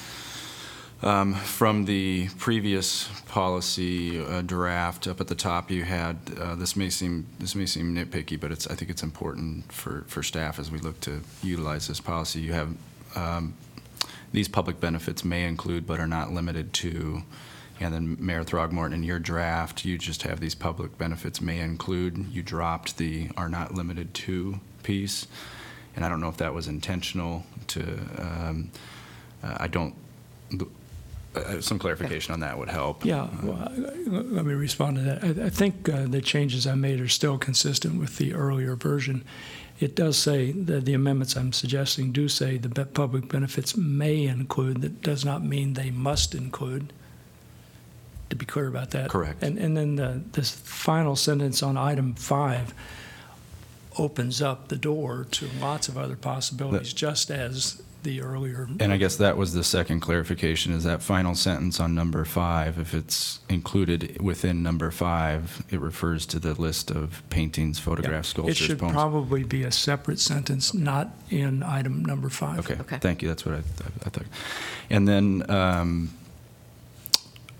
um, 1.04 1.34
from 1.34 1.84
the 1.84 2.28
previous 2.38 3.08
policy 3.26 4.18
uh, 4.24 4.40
draft, 4.40 5.06
up 5.06 5.20
at 5.20 5.28
the 5.28 5.34
top, 5.34 5.70
you 5.70 5.84
had, 5.84 6.16
uh, 6.40 6.54
this 6.54 6.76
may 6.76 6.88
seem, 6.88 7.26
this 7.38 7.54
may 7.54 7.66
seem 7.66 7.94
nitpicky, 7.94 8.40
but 8.40 8.50
it's, 8.50 8.66
I 8.66 8.74
think 8.74 8.90
it's 8.90 9.02
important 9.02 9.70
for, 9.70 10.04
for 10.08 10.22
staff 10.22 10.58
as 10.58 10.70
we 10.70 10.78
look 10.78 10.98
to 11.00 11.20
utilize 11.42 11.88
this 11.88 12.00
policy. 12.00 12.40
You 12.40 12.54
have, 12.54 12.74
um, 13.14 13.54
these 14.32 14.48
public 14.48 14.80
benefits 14.80 15.24
may 15.24 15.44
include 15.44 15.86
but 15.86 16.00
are 16.00 16.06
not 16.06 16.32
limited 16.32 16.72
to, 16.74 17.22
and 17.80 17.92
then 17.92 18.16
Mayor 18.18 18.42
Throgmorton, 18.42 18.94
in 18.94 19.02
your 19.02 19.18
draft, 19.18 19.84
you 19.84 19.98
just 19.98 20.22
have 20.22 20.40
these 20.40 20.54
public 20.54 20.96
benefits 20.96 21.40
may 21.40 21.60
include, 21.60 22.26
you 22.32 22.42
dropped 22.42 22.96
the 22.96 23.28
are 23.36 23.50
not 23.50 23.74
limited 23.74 24.14
to 24.14 24.58
piece. 24.82 25.26
And 25.96 26.04
I 26.04 26.08
don't 26.08 26.20
know 26.20 26.28
if 26.28 26.38
that 26.38 26.54
was 26.54 26.66
intentional 26.66 27.44
to, 27.68 27.82
um, 28.18 28.70
uh, 29.42 29.58
I 29.60 29.68
don't, 29.68 29.94
uh, 31.34 31.60
some 31.60 31.78
clarification 31.78 32.32
on 32.32 32.40
that 32.40 32.58
would 32.58 32.68
help. 32.68 33.04
Yeah, 33.04 33.28
well, 33.42 33.56
I- 33.56 33.70
let 34.08 34.44
me 34.44 34.54
respond 34.54 34.96
to 34.96 35.02
that. 35.02 35.24
I, 35.24 35.46
I 35.46 35.50
think 35.50 35.88
uh, 35.88 36.06
the 36.06 36.20
changes 36.20 36.66
I 36.66 36.74
made 36.74 37.00
are 37.00 37.08
still 37.08 37.38
consistent 37.38 37.98
with 37.98 38.18
the 38.18 38.34
earlier 38.34 38.76
version. 38.76 39.24
It 39.80 39.96
does 39.96 40.16
say, 40.16 40.52
that 40.52 40.84
the 40.84 40.94
amendments 40.94 41.36
I'm 41.36 41.52
suggesting 41.52 42.12
do 42.12 42.28
say 42.28 42.58
the 42.58 42.68
be- 42.68 42.84
public 42.84 43.28
benefits 43.28 43.76
may 43.76 44.24
include, 44.24 44.82
that 44.82 45.02
does 45.02 45.24
not 45.24 45.42
mean 45.42 45.74
they 45.74 45.90
must 45.90 46.34
include, 46.34 46.92
to 48.30 48.36
be 48.36 48.46
clear 48.46 48.68
about 48.68 48.90
that. 48.92 49.10
Correct. 49.10 49.42
And, 49.42 49.58
and 49.58 49.76
then 49.76 49.96
the, 49.96 50.22
this 50.32 50.50
final 50.50 51.16
sentence 51.16 51.62
on 51.62 51.76
item 51.76 52.14
five 52.14 52.72
opens 53.98 54.40
up 54.40 54.68
the 54.68 54.76
door 54.76 55.26
to 55.32 55.48
lots 55.60 55.88
of 55.88 55.98
other 55.98 56.16
possibilities, 56.16 56.92
just 56.92 57.30
as 57.30 57.82
the 58.04 58.20
earlier. 58.22 58.68
And 58.78 58.92
I 58.92 58.96
guess 58.96 59.16
that 59.16 59.36
was 59.36 59.52
the 59.54 59.64
second 59.64 60.00
clarification, 60.00 60.72
is 60.72 60.84
that 60.84 61.02
final 61.02 61.34
sentence 61.34 61.80
on 61.80 61.94
number 61.94 62.24
five, 62.24 62.78
if 62.78 62.94
it's 62.94 63.40
included 63.48 64.20
within 64.22 64.62
number 64.62 64.90
five, 64.92 65.64
it 65.70 65.80
refers 65.80 66.24
to 66.26 66.38
the 66.38 66.54
list 66.54 66.90
of 66.90 67.22
paintings, 67.30 67.78
Yeah. 67.78 67.84
photographs, 67.84 68.28
It 68.28 68.30
sculptures, 68.30 68.56
should 68.58 68.78
poems. 68.78 68.92
probably 68.92 69.42
be 69.42 69.64
a 69.64 69.72
separate 69.72 70.20
sentence, 70.20 70.72
not 70.72 71.10
in 71.30 71.62
item 71.62 72.04
number 72.04 72.28
five. 72.28 72.60
Okay, 72.60 72.76
Okay. 72.80 72.98
thank 72.98 73.22
you, 73.22 73.28
that's 73.28 73.44
what 73.44 73.56
I, 73.56 73.58
I 74.06 74.10
thought. 74.10 74.26
And 74.90 75.08
then, 75.08 75.44
um, 75.50 76.10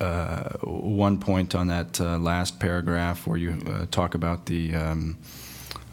uh, 0.01 0.51
one 0.63 1.19
point 1.19 1.55
on 1.55 1.69
that 1.69 2.01
uh, 2.01 2.19
last 2.19 2.61
paragraph 2.61 3.27
where 3.27 3.39
you 3.39 3.57
uh, 3.67 3.87
talk 3.91 4.15
about 4.15 4.47
the, 4.47 4.75
um, 4.75 5.17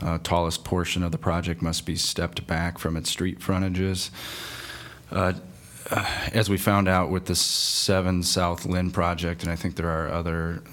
uh, 0.02 0.18
tallest 0.24 0.64
portion 0.64 1.04
of 1.04 1.12
the 1.12 1.18
project 1.18 1.62
must 1.62 1.86
be 1.86 1.96
stepped 1.96 2.46
back 2.48 2.78
from 2.78 2.98
its 2.98 3.10
street 3.10 3.42
frontages. 3.42 4.12
Uh, 5.12 5.34
uh, 5.90 6.06
As 6.34 6.50
we 6.50 6.58
found 6.58 6.88
out 6.88 7.10
with 7.10 7.26
the 7.26 7.36
7 7.36 8.24
South 8.24 8.66
Lynn 8.66 8.92
project, 8.92 9.44
and 9.44 9.52
I 9.52 9.56
think 9.56 9.76
there 9.76 9.90
are 9.90 10.10
other 10.10 10.64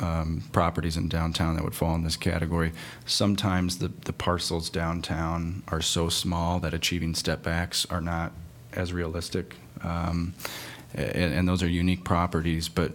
um, 0.00 0.42
properties 0.52 0.96
in 0.96 1.08
downtown 1.08 1.54
that 1.54 1.62
would 1.64 1.74
fall 1.74 1.94
in 1.94 2.02
this 2.02 2.16
category, 2.16 2.72
sometimes 3.06 3.78
the 3.78 3.88
the 4.04 4.12
parcels 4.12 4.68
downtown 4.70 5.62
are 5.68 5.80
so 5.80 6.08
small 6.08 6.58
that 6.60 6.74
achieving 6.74 7.14
step 7.14 7.42
backs 7.42 7.86
are 7.90 8.00
not 8.00 8.32
as 8.72 8.92
realistic. 8.92 9.54
Um, 9.82 10.34
And 10.94 11.34
and 11.34 11.48
those 11.48 11.62
are 11.64 11.68
unique 11.68 12.04
properties, 12.04 12.68
but 12.68 12.92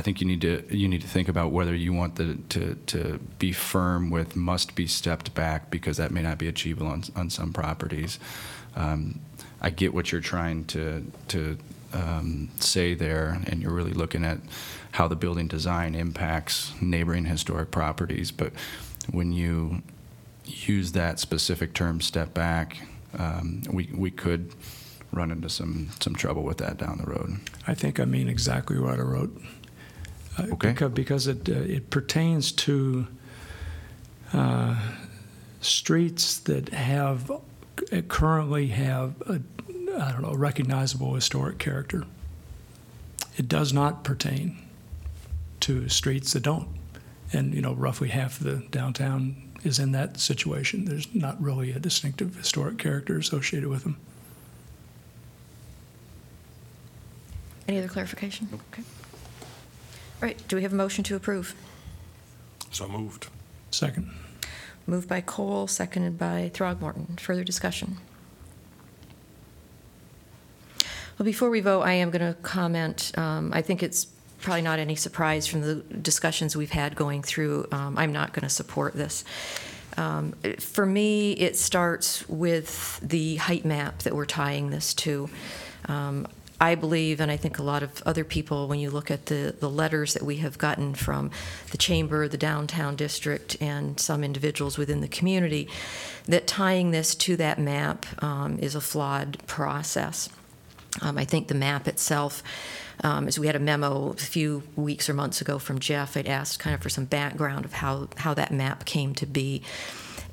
I 0.00 0.02
think 0.02 0.22
you 0.22 0.26
need 0.26 0.40
to, 0.40 0.64
you 0.74 0.88
need 0.88 1.02
to 1.02 1.06
think 1.06 1.28
about 1.28 1.52
whether 1.52 1.74
you 1.74 1.92
want 1.92 2.16
the, 2.16 2.38
to, 2.48 2.74
to 2.86 3.20
be 3.38 3.52
firm 3.52 4.08
with 4.08 4.34
must 4.34 4.74
be 4.74 4.86
stepped 4.86 5.34
back, 5.34 5.70
because 5.70 5.98
that 5.98 6.10
may 6.10 6.22
not 6.22 6.38
be 6.38 6.48
achievable 6.48 6.86
on, 6.86 7.04
on 7.14 7.28
some 7.28 7.52
properties. 7.52 8.18
Um, 8.74 9.20
I 9.60 9.68
get 9.68 9.92
what 9.92 10.10
you're 10.10 10.22
trying 10.22 10.64
to, 10.68 11.04
to 11.28 11.58
um, 11.92 12.48
say 12.58 12.94
there, 12.94 13.42
and 13.46 13.60
you're 13.60 13.74
really 13.74 13.92
looking 13.92 14.24
at 14.24 14.38
how 14.92 15.06
the 15.06 15.16
building 15.16 15.48
design 15.48 15.94
impacts 15.94 16.72
neighboring 16.80 17.26
historic 17.26 17.70
properties, 17.70 18.30
but 18.30 18.54
when 19.10 19.34
you 19.34 19.82
use 20.46 20.92
that 20.92 21.20
specific 21.20 21.74
term, 21.74 22.00
step 22.00 22.32
back, 22.32 22.78
um, 23.18 23.64
we, 23.70 23.90
we 23.94 24.10
could 24.10 24.54
run 25.12 25.30
into 25.30 25.50
some, 25.50 25.90
some 26.00 26.14
trouble 26.14 26.42
with 26.42 26.56
that 26.56 26.78
down 26.78 26.96
the 27.04 27.10
road. 27.10 27.38
I 27.66 27.74
think 27.74 28.00
I 28.00 28.06
mean 28.06 28.30
exactly 28.30 28.78
what 28.78 28.98
I 28.98 29.02
wrote. 29.02 29.38
Okay. 30.52 30.72
becau- 30.72 30.94
Because 30.94 31.26
it, 31.26 31.48
uh, 31.48 31.52
it 31.52 31.90
pertains 31.90 32.52
to 32.52 33.06
uh, 34.32 34.76
streets 35.60 36.38
that 36.38 36.68
have, 36.70 37.30
uh, 37.30 37.38
currently 38.08 38.68
have, 38.68 39.20
a, 39.22 39.40
I 40.00 40.12
don't 40.12 40.22
know, 40.22 40.34
recognizable 40.34 41.14
historic 41.14 41.58
character. 41.58 42.04
It 43.36 43.48
does 43.48 43.72
not 43.72 44.04
pertain 44.04 44.56
to 45.60 45.88
streets 45.88 46.32
that 46.32 46.42
don't. 46.42 46.68
And, 47.32 47.54
you 47.54 47.60
know, 47.62 47.74
roughly 47.74 48.08
half 48.08 48.38
the 48.38 48.56
downtown 48.70 49.36
is 49.62 49.78
in 49.78 49.92
that 49.92 50.18
situation. 50.18 50.84
There's 50.86 51.12
not 51.14 51.40
really 51.40 51.70
a 51.72 51.78
distinctive 51.78 52.34
historic 52.34 52.78
character 52.78 53.18
associated 53.18 53.68
with 53.68 53.82
them. 53.84 53.96
Any 57.68 57.78
other 57.78 57.88
clarification? 57.88 58.48
Okay. 58.72 58.82
All 60.22 60.26
right, 60.28 60.48
do 60.48 60.56
we 60.56 60.62
have 60.62 60.72
a 60.72 60.76
motion 60.76 61.02
to 61.04 61.16
approve? 61.16 61.54
So 62.70 62.86
moved. 62.86 63.28
Second. 63.70 64.10
Moved 64.86 65.08
by 65.08 65.20
Cole, 65.22 65.66
seconded 65.66 66.18
by 66.18 66.50
Throgmorton. 66.52 67.18
Further 67.20 67.44
discussion? 67.44 67.96
Well, 71.18 71.24
before 71.24 71.48
we 71.50 71.60
vote, 71.60 71.82
I 71.82 71.92
am 71.94 72.10
going 72.10 72.34
to 72.34 72.38
comment. 72.42 73.12
Um, 73.16 73.52
I 73.54 73.62
think 73.62 73.82
it's 73.82 74.06
probably 74.40 74.62
not 74.62 74.78
any 74.78 74.94
surprise 74.94 75.46
from 75.46 75.60
the 75.62 75.76
discussions 75.76 76.56
we've 76.56 76.70
had 76.70 76.96
going 76.96 77.22
through. 77.22 77.66
Um, 77.72 77.96
I'm 77.98 78.12
not 78.12 78.32
going 78.32 78.42
to 78.42 78.48
support 78.50 78.94
this. 78.94 79.24
Um, 79.96 80.34
it- 80.42 80.62
for 80.62 80.84
me, 80.86 81.32
it 81.32 81.56
starts 81.56 82.28
with 82.28 83.00
the 83.02 83.36
height 83.36 83.64
map 83.64 84.00
that 84.00 84.14
we're 84.14 84.26
tying 84.26 84.70
this 84.70 84.92
to. 84.94 85.28
Um, 85.86 86.26
I 86.60 86.74
believe, 86.74 87.20
and 87.20 87.30
I 87.30 87.38
think 87.38 87.58
a 87.58 87.62
lot 87.62 87.82
of 87.82 88.02
other 88.04 88.22
people, 88.22 88.68
when 88.68 88.78
you 88.78 88.90
look 88.90 89.10
at 89.10 89.26
the, 89.26 89.54
the 89.58 89.70
letters 89.70 90.12
that 90.12 90.22
we 90.22 90.36
have 90.36 90.58
gotten 90.58 90.94
from 90.94 91.30
the 91.70 91.78
chamber, 91.78 92.28
the 92.28 92.36
downtown 92.36 92.96
district, 92.96 93.56
and 93.62 93.98
some 93.98 94.22
individuals 94.22 94.76
within 94.76 95.00
the 95.00 95.08
community, 95.08 95.68
that 96.26 96.46
tying 96.46 96.90
this 96.90 97.14
to 97.14 97.36
that 97.38 97.58
map 97.58 98.04
um, 98.22 98.58
is 98.58 98.74
a 98.74 98.80
flawed 98.80 99.38
process. 99.46 100.28
Um, 101.00 101.16
I 101.16 101.24
think 101.24 101.48
the 101.48 101.54
map 101.54 101.88
itself, 101.88 102.42
um, 103.02 103.26
as 103.26 103.38
we 103.38 103.46
had 103.46 103.56
a 103.56 103.60
memo 103.60 104.10
a 104.10 104.16
few 104.16 104.62
weeks 104.76 105.08
or 105.08 105.14
months 105.14 105.40
ago 105.40 105.58
from 105.58 105.78
Jeff, 105.78 106.14
I'd 106.14 106.26
asked 106.26 106.58
kind 106.58 106.74
of 106.74 106.82
for 106.82 106.90
some 106.90 107.06
background 107.06 107.64
of 107.64 107.72
how, 107.72 108.08
how 108.18 108.34
that 108.34 108.52
map 108.52 108.84
came 108.84 109.14
to 109.14 109.24
be. 109.24 109.62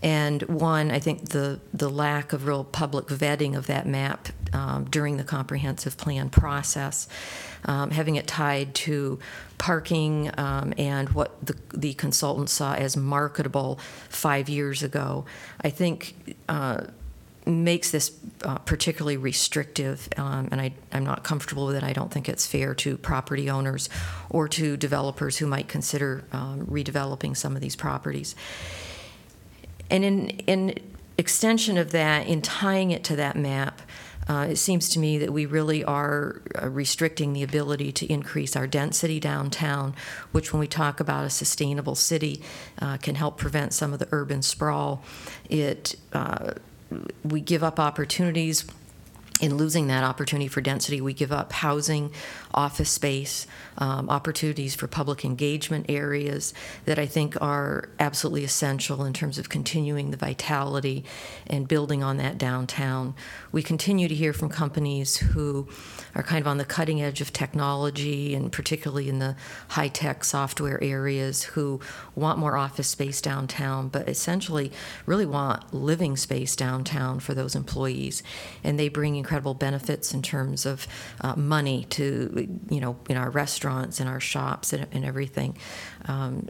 And 0.02 0.44
one, 0.44 0.92
I 0.92 1.00
think 1.00 1.30
the, 1.30 1.60
the 1.74 1.90
lack 1.90 2.34
of 2.34 2.46
real 2.46 2.64
public 2.64 3.08
vetting 3.08 3.58
of 3.58 3.68
that 3.68 3.88
map 3.88 4.30
um, 4.54 4.86
during 4.86 5.18
the 5.18 5.24
comprehensive 5.24 5.98
plan 5.98 6.30
process, 6.30 7.08
um, 7.66 7.92
having 7.92 8.16
it 8.16 8.28
tied 8.28 8.76
to 8.76 9.20
parking 9.58 10.32
um, 10.38 10.74
and 10.78 11.10
what 11.10 11.46
the, 11.46 11.56
the 11.74 11.94
consultant 11.96 12.50
saw 12.50 12.76
as 12.76 12.96
marketable 12.96 13.80
five 14.10 14.50
years 14.50 14.84
ago, 14.84 15.26
I 15.62 15.70
think 15.70 16.36
uh, 16.48 16.86
makes 17.48 17.92
this 17.92 18.12
uh, 18.44 18.58
particularly 18.60 19.18
restrictive, 19.18 20.08
um, 20.18 20.50
and 20.52 20.62
I, 20.62 20.74
I'm 20.92 21.06
not 21.06 21.24
comfortable 21.24 21.66
with 21.66 21.78
it. 21.78 21.84
I 21.84 21.94
don't 21.94 22.12
think 22.12 22.30
it's 22.30 22.46
fair 22.46 22.76
to 22.76 22.98
property 22.98 23.50
owners 23.50 23.90
or 24.30 24.48
to 24.50 24.78
developers 24.78 25.38
who 25.38 25.48
might 25.48 25.68
consider 25.68 26.26
um, 26.32 26.68
redeveloping 26.68 27.36
some 27.36 27.56
of 27.56 27.62
these 27.62 27.76
properties. 27.76 28.36
And 29.89 30.04
in, 30.04 30.30
in 30.30 30.80
extension 31.17 31.78
of 31.78 31.91
that, 31.91 32.28
in 32.28 32.41
tying 32.41 32.91
it 32.91 33.04
to 33.06 33.15
that 33.15 33.36
map, 33.36 33.82
uh, 34.30 34.47
it 34.50 34.58
seems 34.58 34.89
to 34.89 35.00
me 35.00 35.17
that 35.17 35.32
we 35.32 35.45
really 35.45 35.86
are 35.86 36.41
uh, 36.62 36.69
restricting 36.69 37.32
the 37.32 37.43
ability 37.43 37.91
to 37.93 38.06
increase 38.12 38.56
our 38.58 38.67
density 38.67 39.19
downtown, 39.19 39.95
which, 40.34 40.52
when 40.52 40.60
we 40.60 40.67
talk 40.67 41.00
about 41.00 41.23
a 41.23 41.30
sustainable 41.30 41.95
city, 41.95 42.41
uh, 42.82 42.97
can 42.97 43.15
help 43.15 43.38
prevent 43.38 43.73
some 43.73 43.93
of 43.93 44.00
the 44.00 44.08
urban 44.12 44.41
sprawl. 44.41 45.02
It 45.50 45.95
uh, 46.12 46.54
we 47.23 47.41
give 47.41 47.63
up 47.63 47.80
opportunities. 47.80 48.65
In 49.39 49.56
losing 49.56 49.86
that 49.86 50.04
opportunity 50.04 50.47
for 50.47 50.62
density, 50.62 51.00
we 51.00 51.13
give 51.13 51.32
up 51.32 51.52
housing, 51.54 52.12
office 52.58 52.89
space, 52.89 53.46
um, 53.78 54.10
opportunities 54.10 54.74
for 54.74 54.88
public 54.88 55.24
engagement 55.24 55.86
areas 55.88 56.54
that 56.86 56.98
I 56.98 57.06
think 57.06 57.39
are 57.39 57.89
absolutely 58.00 58.43
essential 58.43 59.06
in 59.06 59.13
terms 59.13 59.38
of 59.38 59.48
continuing 59.48 60.10
the 60.10 60.17
vitality 60.17 61.06
and 61.46 61.67
building 61.67 62.04
on 62.04 62.17
that 62.17 62.39
downtown. 62.39 63.13
We 63.52 63.62
continue 63.62 64.08
to 64.08 64.15
hear 64.15 64.34
from 64.34 64.50
companies 64.50 65.17
who 65.17 65.67
are 66.15 66.24
kind 66.24 66.41
of 66.41 66.48
on 66.48 66.58
the 66.58 66.65
cutting 66.65 67.00
edge 67.00 67.22
of 67.22 67.32
technology 67.32 68.34
and 68.34 68.52
particularly 68.52 69.08
in 69.08 69.20
the 69.20 69.36
high 69.70 69.88
tech 69.88 70.24
software 70.24 70.84
areas 70.84 71.43
who 71.43 71.80
want 72.15 72.39
more 72.39 72.58
office 72.58 72.88
space 72.88 73.22
downtown, 73.22 73.88
but 73.88 74.10
essentially 74.10 74.72
really 75.06 75.28
want 75.28 75.72
living 75.74 76.17
space 76.17 76.56
downtown 76.56 77.20
for 77.20 77.36
those 77.36 77.56
employees. 77.56 78.24
And 78.63 78.80
they 78.80 78.89
bring 78.89 79.15
incredible 79.15 79.54
benefits 79.54 80.12
in 80.12 80.24
terms 80.24 80.65
of 80.65 80.88
uh, 81.22 81.36
money 81.36 81.86
to, 81.91 82.47
you 82.70 82.80
know, 82.80 82.98
in 83.10 83.18
our 83.18 83.30
restaurants 83.30 84.00
and 84.00 84.10
our 84.10 84.20
shops 84.20 84.74
and, 84.74 84.88
and 84.92 85.06
everything. 85.06 85.58
Um, 86.06 86.48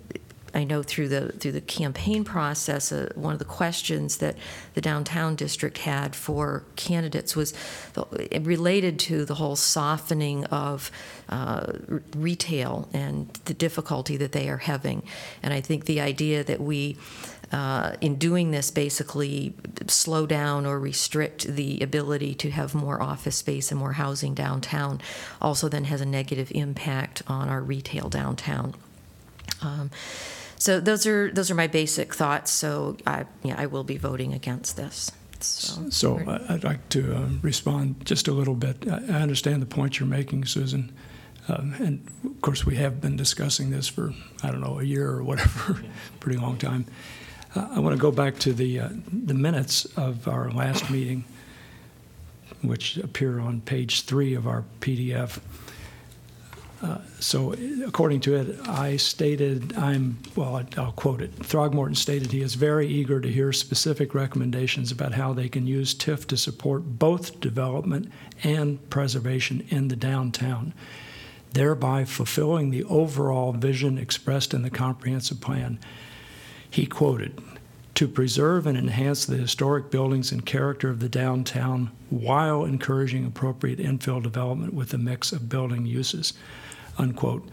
I 0.54 0.64
know 0.64 0.82
through 0.82 1.10
the 1.10 1.34
through 1.34 1.52
the 1.52 1.62
campaign 1.62 2.24
process, 2.24 2.92
uh, 2.92 3.12
one 3.16 3.34
of 3.34 3.40
the 3.40 3.46
questions 3.46 4.18
that 4.18 4.36
the 4.74 4.82
downtown 4.82 5.36
district 5.36 5.80
had 5.80 6.16
for 6.16 6.64
candidates 6.76 7.36
was 7.36 7.54
the, 7.94 8.06
related 8.42 8.98
to 9.00 9.26
the 9.26 9.36
whole 9.36 9.56
softening 9.56 10.46
of 10.46 10.90
uh, 11.30 11.74
retail 12.16 12.90
and 12.94 13.30
the 13.46 13.54
difficulty 13.54 14.18
that 14.18 14.32
they 14.32 14.50
are 14.50 14.58
having. 14.58 15.04
And 15.44 15.54
I 15.54 15.62
think 15.62 15.86
the 15.86 16.02
idea 16.02 16.44
that 16.44 16.60
we 16.60 16.98
uh, 17.52 17.96
in 18.02 18.16
doing 18.16 18.52
this, 18.52 18.72
basically 18.72 19.54
slow 19.88 20.26
down 20.26 20.66
or 20.66 20.80
restrict 20.80 21.44
the 21.48 21.80
ability 21.82 22.34
to 22.36 22.50
have 22.52 22.76
more 22.76 23.02
office 23.02 23.38
space 23.38 23.72
and 23.72 23.80
more 23.80 23.94
housing 23.94 24.34
downtown, 24.34 25.00
also 25.42 25.70
then 25.70 25.86
has 25.86 26.02
a 26.02 26.06
negative 26.06 26.52
impact 26.54 27.22
on 27.28 27.48
our 27.50 27.62
retail 27.62 28.10
downtown. 28.10 28.74
Um, 29.62 29.90
so 30.60 30.80
those 30.80 31.06
are 31.08 31.32
those 31.32 31.50
are 31.52 31.56
my 31.56 31.68
basic 31.68 32.14
thoughts. 32.14 32.52
So 32.52 32.98
I 33.06 33.26
yeah, 33.44 33.56
I 33.58 33.66
will 33.68 33.84
be 33.84 33.98
voting 33.98 34.34
against 34.34 34.76
this. 34.76 35.12
So, 35.40 35.90
So 35.90 36.20
I- 36.28 36.54
I'd 36.56 36.64
like 36.64 36.90
to 36.90 37.16
uh, 37.16 37.28
respond 37.44 38.06
just 38.06 38.28
a 38.28 38.32
little 38.34 38.56
bit. 38.56 38.88
I 38.90 38.98
I 39.18 39.22
understand 39.22 39.62
the 39.62 39.68
point 39.68 40.00
you're 40.00 40.10
making, 40.10 40.46
Susan. 40.46 40.92
Um, 41.48 41.76
And 41.80 42.08
of 42.26 42.42
course, 42.42 42.66
we 42.66 42.76
have 42.76 43.00
been 43.00 43.16
discussing 43.16 43.70
this 43.72 43.88
for, 43.88 44.14
I 44.44 44.52
don't 44.52 44.60
know, 44.62 44.80
a 44.80 44.84
year 44.84 45.10
or 45.10 45.24
whatever, 45.24 45.82
pretty 46.20 46.38
long 46.40 46.58
time. 46.58 46.86
Uh, 47.56 47.68
I 47.72 47.80
want 47.80 47.96
to 47.96 48.02
go 48.02 48.12
back 48.12 48.38
to 48.40 48.54
the, 48.54 48.80
uh, 48.80 48.90
the 49.12 49.34
minutes 49.34 49.86
of 49.98 50.28
our 50.28 50.52
last 50.52 50.90
meeting, 50.90 51.24
which 52.62 52.98
appear 52.98 53.40
on 53.40 53.62
page 53.62 54.02
three 54.04 54.34
of 54.34 54.48
our 54.48 54.64
PDF. 54.82 55.40
Uh, 56.82 57.00
So 57.20 57.56
according 57.88 58.20
to 58.22 58.36
it, 58.36 58.68
I 58.68 58.98
stated, 58.98 59.76
I'm, 59.76 60.20
well, 60.36 60.64
I'll 60.78 60.92
quote 60.92 61.22
it. 61.22 61.36
Throgmorton 61.40 61.98
stated 61.98 62.32
he 62.32 62.42
is 62.42 62.54
very 62.54 62.88
eager 62.88 63.20
to 63.20 63.32
hear 63.32 63.52
specific 63.52 64.14
recommendations 64.14 64.92
about 64.92 65.14
how 65.14 65.34
they 65.34 65.50
can 65.50 65.66
use 65.66 65.96
TIF 65.96 66.28
to 66.28 66.38
support 66.38 67.00
both 67.00 67.40
development 67.40 68.12
and 68.44 68.88
preservation 68.92 69.66
in 69.70 69.88
the 69.88 69.96
downtown, 69.96 70.76
thereby 71.54 72.06
fulfilling 72.06 72.70
the 72.70 72.84
overall 72.84 73.54
vision 73.54 73.98
expressed 73.98 74.54
in 74.54 74.62
the 74.62 74.70
comprehensive 74.70 75.42
plan. 75.42 75.80
He 76.78 76.86
quoted, 76.86 77.42
to 77.96 78.08
preserve 78.08 78.68
and 78.68 78.78
enhance 78.78 79.26
the 79.26 79.38
historic 79.38 79.90
buildings 79.90 80.32
and 80.32 80.46
character 80.46 80.92
of 80.92 81.00
the 81.00 81.10
downtown 81.10 81.90
while 82.12 82.66
encouraging 82.66 83.26
appropriate 83.26 83.80
infill 83.80 84.22
development 84.22 84.76
with 84.76 84.94
a 84.94 85.00
mix 85.00 85.32
of 85.32 85.50
building 85.50 85.88
uses, 85.88 86.34
unquote. 87.00 87.50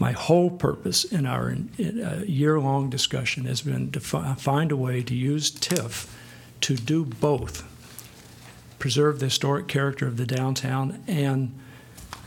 My 0.00 0.10
whole 0.10 0.50
purpose 0.50 1.04
in 1.04 1.24
our 1.24 1.56
uh, 1.78 2.22
year-long 2.26 2.90
discussion 2.90 3.44
has 3.44 3.62
been 3.62 3.92
to 3.92 4.00
fi- 4.00 4.34
find 4.34 4.72
a 4.72 4.76
way 4.76 5.04
to 5.04 5.14
use 5.14 5.52
TIF 5.52 6.12
to 6.62 6.74
do 6.74 7.04
both, 7.04 7.62
preserve 8.80 9.20
the 9.20 9.26
historic 9.26 9.68
character 9.68 10.08
of 10.08 10.16
the 10.16 10.26
downtown 10.26 11.00
and 11.06 11.56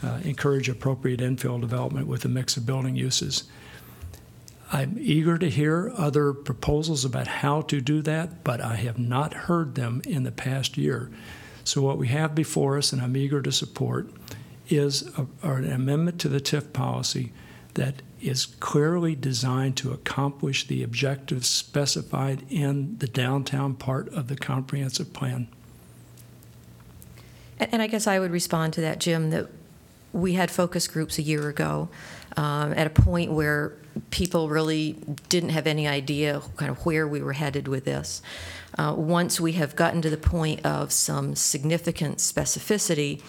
uh, 0.01 0.21
encourage 0.23 0.69
appropriate 0.69 1.19
infill 1.19 1.59
development 1.59 2.07
with 2.07 2.23
a 2.23 2.29
mix 2.29 2.55
of 2.55 2.65
building 2.65 2.95
uses. 2.95 3.43
I'm 4.71 4.97
eager 4.99 5.37
to 5.37 5.49
hear 5.49 5.91
other 5.97 6.31
proposals 6.31 7.03
about 7.03 7.27
how 7.27 7.61
to 7.61 7.81
do 7.81 8.01
that, 8.03 8.43
but 8.43 8.61
I 8.61 8.75
have 8.75 8.99
not 8.99 9.33
heard 9.33 9.75
them 9.75 10.01
in 10.05 10.23
the 10.23 10.31
past 10.31 10.77
year. 10.77 11.09
So 11.63 11.81
what 11.81 11.97
we 11.97 12.07
have 12.09 12.35
before 12.35 12.77
us, 12.77 12.93
and 12.93 13.01
I'm 13.01 13.17
eager 13.17 13.41
to 13.41 13.51
support, 13.51 14.09
is 14.69 15.09
a, 15.17 15.25
an 15.41 15.71
amendment 15.71 16.19
to 16.21 16.29
the 16.29 16.39
TIF 16.39 16.71
policy 16.71 17.31
that 17.73 18.01
is 18.21 18.45
clearly 18.45 19.15
designed 19.15 19.77
to 19.77 19.91
accomplish 19.91 20.67
the 20.67 20.83
objectives 20.83 21.47
specified 21.47 22.43
in 22.49 22.97
the 22.99 23.07
downtown 23.07 23.73
part 23.73 24.07
of 24.09 24.27
the 24.27 24.35
comprehensive 24.35 25.13
plan. 25.13 25.47
And, 27.59 27.73
and 27.73 27.81
I 27.81 27.87
guess 27.87 28.05
I 28.05 28.19
would 28.19 28.31
respond 28.31 28.73
to 28.73 28.81
that, 28.81 28.99
Jim, 28.99 29.31
that 29.31 29.47
we 30.11 30.33
had 30.33 30.51
focus 30.51 30.87
groups 30.87 31.17
a 31.17 31.21
year 31.21 31.49
ago 31.49 31.89
um, 32.37 32.73
at 32.73 32.87
a 32.87 32.89
point 32.89 33.31
where 33.31 33.73
people 34.11 34.49
really 34.49 34.93
didn't 35.29 35.49
have 35.49 35.67
any 35.67 35.87
idea 35.87 36.41
kind 36.55 36.71
of 36.71 36.85
where 36.85 37.07
we 37.07 37.21
were 37.21 37.33
headed 37.33 37.67
with 37.67 37.85
this. 37.85 38.21
Uh, 38.77 38.93
once 38.95 39.39
we 39.39 39.53
have 39.53 39.75
gotten 39.75 40.01
to 40.01 40.09
the 40.09 40.17
point 40.17 40.65
of 40.65 40.91
some 40.91 41.35
significant 41.35 42.17
specificity, 42.17 43.21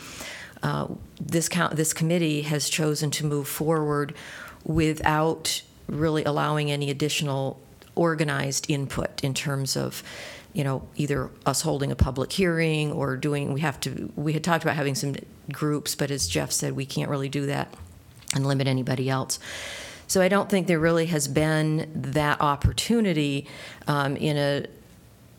uh, 0.63 0.87
this, 1.21 1.49
count, 1.49 1.77
this 1.77 1.93
committee 1.93 2.43
has 2.43 2.69
chosen 2.69 3.11
to 3.11 3.25
move 3.25 3.49
forward 3.49 4.15
without 4.65 5.63
really 5.89 6.25
allowing 6.25 6.71
any 6.71 6.91
additional 6.91 7.61
organized 7.97 8.71
input 8.71 9.23
in 9.25 9.35
terms 9.35 9.77
of 9.77 10.03
you 10.53 10.65
know 10.65 10.87
either 10.97 11.31
us 11.47 11.63
holding 11.63 11.91
a 11.91 11.97
public 11.97 12.33
hearing 12.33 12.93
or 12.93 13.17
doing 13.17 13.53
we 13.53 13.61
have 13.61 13.79
to 13.81 14.13
we 14.17 14.33
had 14.33 14.43
talked 14.43 14.65
about 14.65 14.77
having 14.77 14.95
some 14.95 15.15
groups 15.53 15.95
but 15.95 16.11
as 16.11 16.29
jeff 16.29 16.53
said 16.53 16.75
we 16.75 16.87
can't 16.87 17.11
really 17.11 17.29
do 17.29 17.47
that 17.47 17.73
and 18.35 18.47
limit 18.47 18.67
anybody 18.67 19.09
else. 19.09 19.39
So 20.07 20.21
i 20.21 20.29
don't 20.29 20.51
think 20.51 20.67
there 20.67 20.81
really 20.81 21.07
has 21.07 21.29
been 21.29 21.89
that 21.95 22.41
opportunity 22.41 23.47
um, 23.87 24.17
in 24.17 24.37
a 24.37 24.67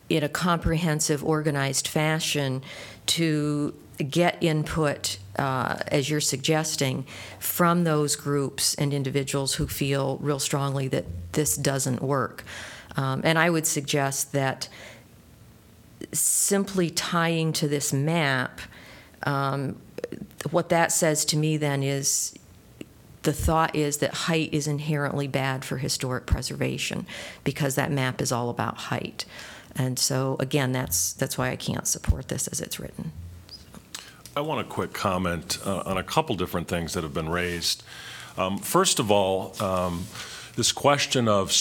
in 0.08 0.22
a 0.22 0.28
comprehensive 0.28 1.24
organized 1.24 1.88
fashion 1.88 2.62
to 3.06 3.74
get 4.10 4.42
input 4.42 5.18
uh, 5.36 5.76
as 5.88 6.08
you're 6.10 6.20
suggesting 6.20 7.06
from 7.38 7.84
those 7.84 8.16
groups 8.16 8.74
and 8.74 8.92
individuals 8.92 9.54
who 9.54 9.66
feel 9.66 10.18
real 10.22 10.38
strongly 10.38 10.88
that 10.88 11.04
this 11.32 11.56
doesn't 11.56 12.02
work. 12.02 12.44
Um, 12.96 13.22
and 13.24 13.38
i 13.38 13.48
would 13.48 13.66
suggest 13.66 14.32
that 14.32 14.68
simply 16.12 16.90
tying 16.90 17.52
to 17.54 17.68
this 17.68 17.92
map, 17.92 18.60
um, 19.24 19.76
what 20.50 20.68
that 20.70 20.92
says 20.92 21.24
to 21.26 21.36
me 21.36 21.56
then 21.56 21.82
is 21.82 22.34
the 23.22 23.32
thought 23.32 23.74
is 23.74 23.98
that 23.98 24.14
height 24.14 24.52
is 24.52 24.66
inherently 24.66 25.28
bad 25.28 25.64
for 25.64 25.78
historic 25.78 26.26
preservation 26.26 27.06
because 27.44 27.74
that 27.76 27.90
map 27.90 28.20
is 28.20 28.32
all 28.32 28.50
about 28.50 28.76
height. 28.76 29.24
And 29.76 29.98
so 29.98 30.36
again, 30.38 30.72
that's 30.72 31.12
that's 31.12 31.38
why 31.38 31.50
I 31.50 31.56
can't 31.56 31.86
support 31.86 32.28
this 32.28 32.48
as 32.48 32.60
it's 32.60 32.78
written. 32.78 33.12
I 34.36 34.40
want 34.40 34.60
a 34.60 34.64
quick 34.64 34.92
comment 34.92 35.58
uh, 35.64 35.82
on 35.84 35.98
a 35.98 36.02
couple 36.02 36.34
different 36.36 36.68
things 36.68 36.94
that 36.94 37.02
have 37.02 37.14
been 37.14 37.28
raised. 37.28 37.82
Um, 38.38 38.58
first 38.58 38.98
of 38.98 39.10
all, 39.10 39.54
um, 39.62 40.06
this 40.56 40.72
question 40.72 41.28
of 41.28 41.52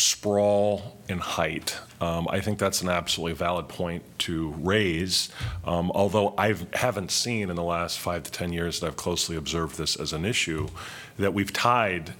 sprawl 0.00 0.96
and 1.08 1.20
height. 1.20 1.76
Um, 2.00 2.26
I 2.30 2.40
think 2.40 2.58
that's 2.58 2.80
an 2.80 2.88
absolutely 2.88 3.34
valid 3.34 3.68
point 3.68 4.02
to 4.20 4.50
raise, 4.58 5.28
um, 5.64 5.92
although 5.94 6.34
I 6.38 6.54
haven't 6.72 7.10
seen 7.10 7.50
in 7.50 7.56
the 7.56 7.62
last 7.62 7.98
five 7.98 8.22
to 8.22 8.30
10 8.30 8.52
years 8.52 8.80
that 8.80 8.86
I've 8.86 8.96
closely 8.96 9.36
observed 9.36 9.76
this 9.76 9.96
as 9.96 10.12
an 10.12 10.24
issue, 10.24 10.68
that 11.18 11.34
we've 11.34 11.52
tied 11.52 12.14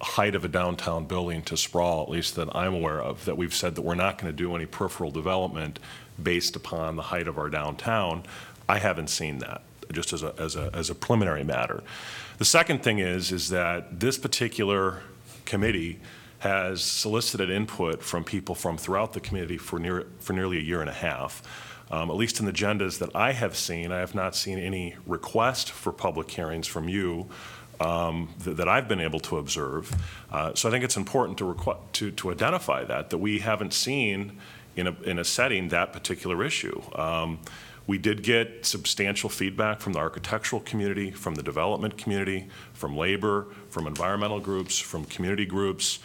height 0.00 0.34
of 0.34 0.44
a 0.44 0.48
downtown 0.48 1.04
building 1.04 1.42
to 1.42 1.56
sprawl, 1.56 2.02
at 2.02 2.08
least 2.08 2.34
that 2.34 2.54
I'm 2.56 2.74
aware 2.74 3.00
of, 3.00 3.24
that 3.24 3.36
we've 3.36 3.54
said 3.54 3.76
that 3.76 3.82
we're 3.82 3.94
not 3.94 4.18
going 4.18 4.32
to 4.32 4.36
do 4.36 4.54
any 4.56 4.66
peripheral 4.66 5.12
development 5.12 5.78
based 6.20 6.56
upon 6.56 6.96
the 6.96 7.02
height 7.02 7.28
of 7.28 7.38
our 7.38 7.48
downtown. 7.48 8.24
I 8.68 8.78
haven't 8.78 9.10
seen 9.10 9.38
that, 9.38 9.62
just 9.92 10.12
as 10.12 10.24
a, 10.24 10.34
as 10.38 10.56
a, 10.56 10.70
as 10.74 10.90
a 10.90 10.94
preliminary 10.96 11.44
matter. 11.44 11.84
The 12.38 12.44
second 12.44 12.82
thing 12.82 12.98
is, 12.98 13.30
is 13.30 13.50
that 13.50 14.00
this 14.00 14.18
particular 14.18 15.02
committee 15.44 16.00
has 16.42 16.82
solicited 16.82 17.50
input 17.50 18.02
from 18.02 18.24
people 18.24 18.56
from 18.56 18.76
throughout 18.76 19.12
the 19.12 19.20
community 19.20 19.56
for, 19.56 19.78
near, 19.78 20.08
for 20.18 20.32
nearly 20.32 20.58
a 20.58 20.60
year 20.60 20.80
and 20.80 20.90
a 20.90 20.92
half. 20.92 21.40
Um, 21.88 22.10
at 22.10 22.16
least 22.16 22.40
in 22.40 22.46
the 22.46 22.52
agendas 22.52 22.98
that 22.98 23.14
I 23.14 23.30
have 23.30 23.54
seen, 23.54 23.92
I 23.92 24.00
have 24.00 24.12
not 24.12 24.34
seen 24.34 24.58
any 24.58 24.96
request 25.06 25.70
for 25.70 25.92
public 25.92 26.28
hearings 26.28 26.66
from 26.66 26.88
you 26.88 27.28
um, 27.78 28.28
th- 28.42 28.56
that 28.56 28.68
I've 28.68 28.88
been 28.88 28.98
able 28.98 29.20
to 29.20 29.36
observe. 29.36 29.94
Uh, 30.32 30.52
so 30.56 30.68
I 30.68 30.72
think 30.72 30.82
it's 30.82 30.96
important 30.96 31.38
to, 31.38 31.44
requ- 31.44 31.78
to, 31.92 32.10
to 32.10 32.32
identify 32.32 32.82
that, 32.86 33.10
that 33.10 33.18
we 33.18 33.38
haven't 33.38 33.72
seen 33.72 34.40
in 34.74 34.88
a, 34.88 34.96
in 35.02 35.20
a 35.20 35.24
setting 35.24 35.68
that 35.68 35.92
particular 35.92 36.42
issue. 36.42 36.82
Um, 36.96 37.38
we 37.86 37.98
did 37.98 38.24
get 38.24 38.66
substantial 38.66 39.30
feedback 39.30 39.80
from 39.80 39.92
the 39.92 40.00
architectural 40.00 40.62
community, 40.62 41.12
from 41.12 41.36
the 41.36 41.42
development 41.42 41.96
community, 41.96 42.48
from 42.72 42.96
labor, 42.96 43.46
from 43.70 43.86
environmental 43.86 44.40
groups, 44.40 44.78
from 44.78 45.04
community 45.04 45.46
groups. 45.46 46.00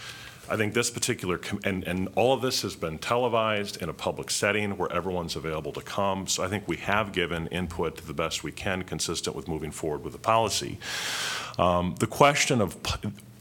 I 0.50 0.56
think 0.56 0.74
this 0.74 0.90
particular, 0.90 1.38
com- 1.38 1.60
and, 1.64 1.84
and 1.84 2.10
all 2.16 2.34
of 2.34 2.42
this 2.42 2.62
has 2.62 2.76
been 2.76 2.98
televised 3.00 3.82
in 3.82 3.90
a 3.90 3.94
public 3.94 4.32
setting 4.32 4.78
where 4.78 4.92
everyone's 4.92 5.36
available 5.36 5.74
to 5.74 5.82
come. 5.82 6.28
So 6.28 6.44
I 6.44 6.48
think 6.48 6.68
we 6.68 6.78
have 6.78 7.12
given 7.12 7.48
input 7.48 7.98
to 7.98 8.08
the 8.08 8.14
best 8.14 8.44
we 8.44 8.52
can, 8.52 8.84
consistent 8.84 9.36
with 9.36 9.48
moving 9.48 9.72
forward 9.72 10.04
with 10.04 10.14
the 10.14 10.20
policy. 10.20 10.80
Um, 11.58 11.96
the 12.00 12.08
question 12.08 12.62
of 12.62 12.78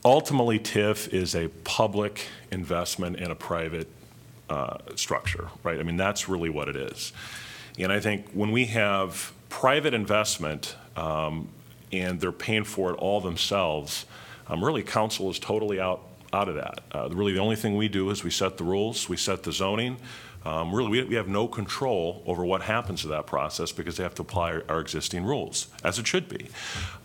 ultimately, 0.05 0.59
TIF 0.59 1.13
is 1.13 1.35
a 1.35 1.49
public 1.65 2.27
investment 2.51 3.17
in 3.17 3.31
a 3.31 3.37
private 3.37 3.89
uh, 4.51 4.79
structure, 4.97 5.49
right? 5.63 5.79
I 5.79 5.83
mean, 5.83 5.97
that's 5.97 6.29
really 6.29 6.51
what 6.51 6.69
it 6.69 6.77
is. 6.77 7.13
And 7.79 7.93
I 7.93 8.01
think 8.01 8.31
when 8.33 8.53
we 8.53 8.67
have 8.67 9.33
private 9.49 9.95
investment 9.95 10.75
um, 10.97 11.49
and 11.93 12.21
they're 12.21 12.33
paying 12.33 12.65
for 12.65 12.91
it 12.91 12.95
all 12.95 13.21
themselves, 13.21 14.07
um, 14.49 14.65
really 14.65 14.83
council 14.83 15.31
is 15.31 15.39
totally 15.39 15.81
out 15.81 16.03
out 16.33 16.49
of 16.49 16.55
that. 16.57 16.81
Uh, 16.93 17.09
really, 17.11 17.33
the 17.33 17.41
only 17.41 17.57
thing 17.57 17.77
we 17.77 17.89
do 17.89 18.11
is 18.11 18.25
we 18.25 18.31
set 18.31 18.59
the 18.59 18.65
rules, 18.65 19.09
we 19.09 19.17
set 19.17 19.43
the 19.43 19.53
zoning. 19.53 19.97
Um, 20.45 20.73
really, 20.73 20.91
we, 20.91 21.03
we 21.03 21.15
have 21.17 21.27
no 21.27 21.49
control 21.49 22.23
over 22.25 22.45
what 22.45 22.63
happens 22.63 23.03
to 23.03 23.09
that 23.09 23.27
process 23.27 23.73
because 23.73 23.97
they 23.97 24.05
have 24.05 24.15
to 24.15 24.23
apply 24.23 24.53
our, 24.53 24.65
our 24.69 24.81
existing 24.81 25.25
rules, 25.25 25.67
as 25.83 25.99
it 25.99 26.07
should 26.07 26.29
be. 26.29 26.49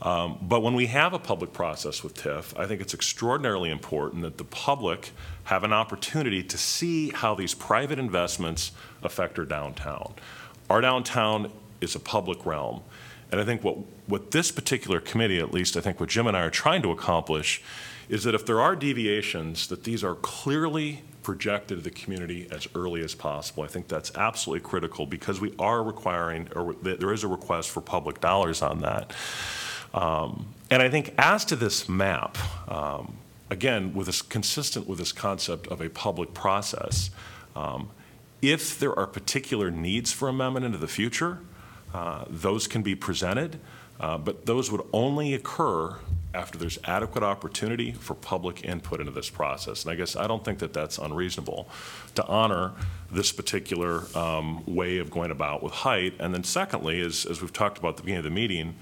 Um, 0.03 0.37
but 0.43 0.61
when 0.61 0.75
we 0.75 0.85
have 0.87 1.13
a 1.13 1.19
public 1.19 1.51
process 1.51 2.03
with 2.03 2.13
TIF, 2.13 2.57
I 2.59 2.67
think 2.67 2.81
it's 2.81 2.93
extraordinarily 2.93 3.71
important 3.71 4.21
that 4.21 4.37
the 4.37 4.43
public 4.43 5.09
have 5.45 5.63
an 5.63 5.73
opportunity 5.73 6.43
to 6.43 6.57
see 6.57 7.09
how 7.09 7.33
these 7.33 7.55
private 7.55 7.97
investments 7.97 8.73
affect 9.01 9.39
our 9.39 9.45
downtown. 9.45 10.13
Our 10.69 10.81
downtown 10.81 11.51
is 11.81 11.95
a 11.95 11.99
public 11.99 12.45
realm. 12.45 12.81
And 13.31 13.39
I 13.39 13.43
think 13.43 13.63
what, 13.63 13.77
what 14.07 14.31
this 14.31 14.51
particular 14.51 14.99
committee, 14.99 15.39
at 15.39 15.51
least 15.51 15.77
I 15.77 15.81
think 15.81 15.99
what 15.99 16.09
Jim 16.09 16.27
and 16.27 16.37
I 16.37 16.41
are 16.41 16.51
trying 16.51 16.81
to 16.83 16.91
accomplish, 16.91 17.63
is 18.11 18.25
that 18.25 18.35
if 18.35 18.45
there 18.45 18.59
are 18.59 18.75
deviations, 18.75 19.67
that 19.67 19.85
these 19.85 20.03
are 20.03 20.15
clearly 20.15 21.01
projected 21.23 21.77
to 21.77 21.83
the 21.83 21.89
community 21.89 22.45
as 22.51 22.67
early 22.75 23.01
as 23.01 23.15
possible. 23.15 23.63
I 23.63 23.67
think 23.67 23.87
that's 23.87 24.13
absolutely 24.17 24.67
critical 24.67 25.05
because 25.05 25.39
we 25.39 25.55
are 25.57 25.81
requiring, 25.81 26.49
or 26.53 26.73
there 26.73 27.13
is 27.13 27.23
a 27.23 27.29
request 27.29 27.69
for 27.69 27.79
public 27.79 28.19
dollars 28.19 28.61
on 28.61 28.79
that. 28.79 29.13
Um, 29.93 30.47
and 30.69 30.81
I 30.81 30.89
think 30.89 31.13
as 31.17 31.45
to 31.45 31.55
this 31.55 31.87
map, 31.87 32.37
um, 32.69 33.13
again, 33.49 33.93
with 33.93 34.07
this 34.07 34.21
consistent 34.21 34.87
with 34.87 34.99
this 34.99 35.13
concept 35.13 35.67
of 35.67 35.79
a 35.79 35.89
public 35.89 36.33
process, 36.33 37.11
um, 37.55 37.91
if 38.41 38.77
there 38.77 38.97
are 38.99 39.07
particular 39.07 39.71
needs 39.71 40.11
for 40.11 40.27
amendment 40.27 40.65
into 40.65 40.77
the 40.77 40.87
future, 40.87 41.39
uh, 41.93 42.25
those 42.27 42.67
can 42.67 42.81
be 42.81 42.93
presented, 42.93 43.57
uh, 44.01 44.17
but 44.17 44.47
those 44.47 44.69
would 44.69 44.81
only 44.91 45.33
occur 45.33 45.97
after 46.33 46.57
there's 46.57 46.79
adequate 46.85 47.23
opportunity 47.23 47.91
for 47.91 48.13
public 48.13 48.63
input 48.63 48.99
into 48.99 49.11
this 49.11 49.29
process. 49.29 49.83
And 49.83 49.91
I 49.91 49.95
guess 49.95 50.15
I 50.15 50.27
don't 50.27 50.43
think 50.43 50.59
that 50.59 50.73
that's 50.73 50.97
unreasonable 50.97 51.67
to 52.15 52.25
honor 52.25 52.71
this 53.11 53.31
particular 53.31 54.03
um, 54.15 54.63
way 54.65 54.97
of 54.97 55.11
going 55.11 55.31
about 55.31 55.61
with 55.61 55.73
height. 55.73 56.13
And 56.19 56.33
then 56.33 56.43
secondly, 56.43 57.01
as, 57.01 57.25
as 57.25 57.41
we've 57.41 57.53
talked 57.53 57.77
about 57.77 57.89
at 57.89 57.97
the 57.97 58.03
beginning 58.03 58.19
of 58.19 58.23
the 58.25 58.29
meeting, 58.29 58.75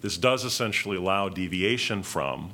this 0.00 0.16
does 0.16 0.44
essentially 0.44 0.96
allow 0.96 1.28
deviation 1.28 2.02
from 2.02 2.52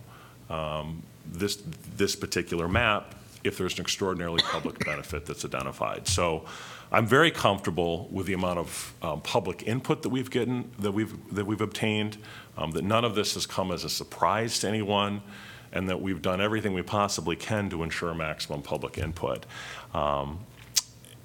um, 0.48 1.02
this, 1.26 1.62
this 1.96 2.16
particular 2.16 2.68
map 2.68 3.14
if 3.42 3.56
there's 3.56 3.74
an 3.74 3.80
extraordinarily 3.80 4.42
public 4.42 4.84
benefit 4.84 5.26
that's 5.26 5.44
identified. 5.44 6.06
So 6.06 6.44
I'm 6.92 7.06
very 7.06 7.30
comfortable 7.30 8.08
with 8.10 8.26
the 8.26 8.32
amount 8.32 8.58
of 8.58 8.94
um, 9.00 9.20
public 9.20 9.62
input 9.66 10.02
that 10.02 10.08
we've 10.08 10.30
gotten, 10.30 10.70
that 10.80 10.90
we've, 10.92 11.34
that 11.34 11.46
we've 11.46 11.60
obtained, 11.60 12.18
um, 12.56 12.72
that 12.72 12.82
none 12.82 13.04
of 13.04 13.14
this 13.14 13.34
has 13.34 13.46
come 13.46 13.70
as 13.70 13.84
a 13.84 13.88
surprise 13.88 14.58
to 14.60 14.68
anyone, 14.68 15.22
and 15.72 15.88
that 15.88 16.02
we've 16.02 16.20
done 16.20 16.40
everything 16.40 16.74
we 16.74 16.82
possibly 16.82 17.36
can 17.36 17.70
to 17.70 17.84
ensure 17.84 18.12
maximum 18.12 18.60
public 18.60 18.98
input. 18.98 19.46
Um, 19.94 20.40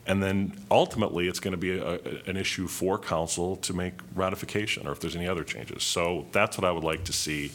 and 0.06 0.22
then 0.22 0.54
ultimately, 0.70 1.28
it's 1.28 1.40
going 1.40 1.54
to 1.54 1.58
be 1.58 1.80
a, 1.80 1.96
an 2.28 2.38
issue 2.38 2.68
for 2.68 3.00
council 3.00 3.56
to 3.58 3.74
make 3.74 3.94
ratification 4.14 4.88
or 4.88 4.92
if 4.92 5.00
there's 5.00 5.16
any 5.16 5.28
other 5.28 5.44
changes. 5.44 5.82
So 5.82 6.28
that's 6.32 6.60
what 6.60 6.66
I 6.66 6.72
would 6.72 6.84
like 6.84 7.06
to 7.06 7.14
see. 7.14 7.52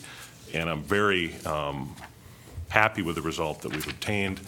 And 0.53 0.68
I'm 0.68 0.83
very 0.83 1.37
um, 1.46 1.94
happy 2.68 3.03
with 3.03 3.14
the 3.14 3.23
result 3.23 3.62
that 3.62 3.73
we've 3.73 3.87
obtained. 3.87 4.40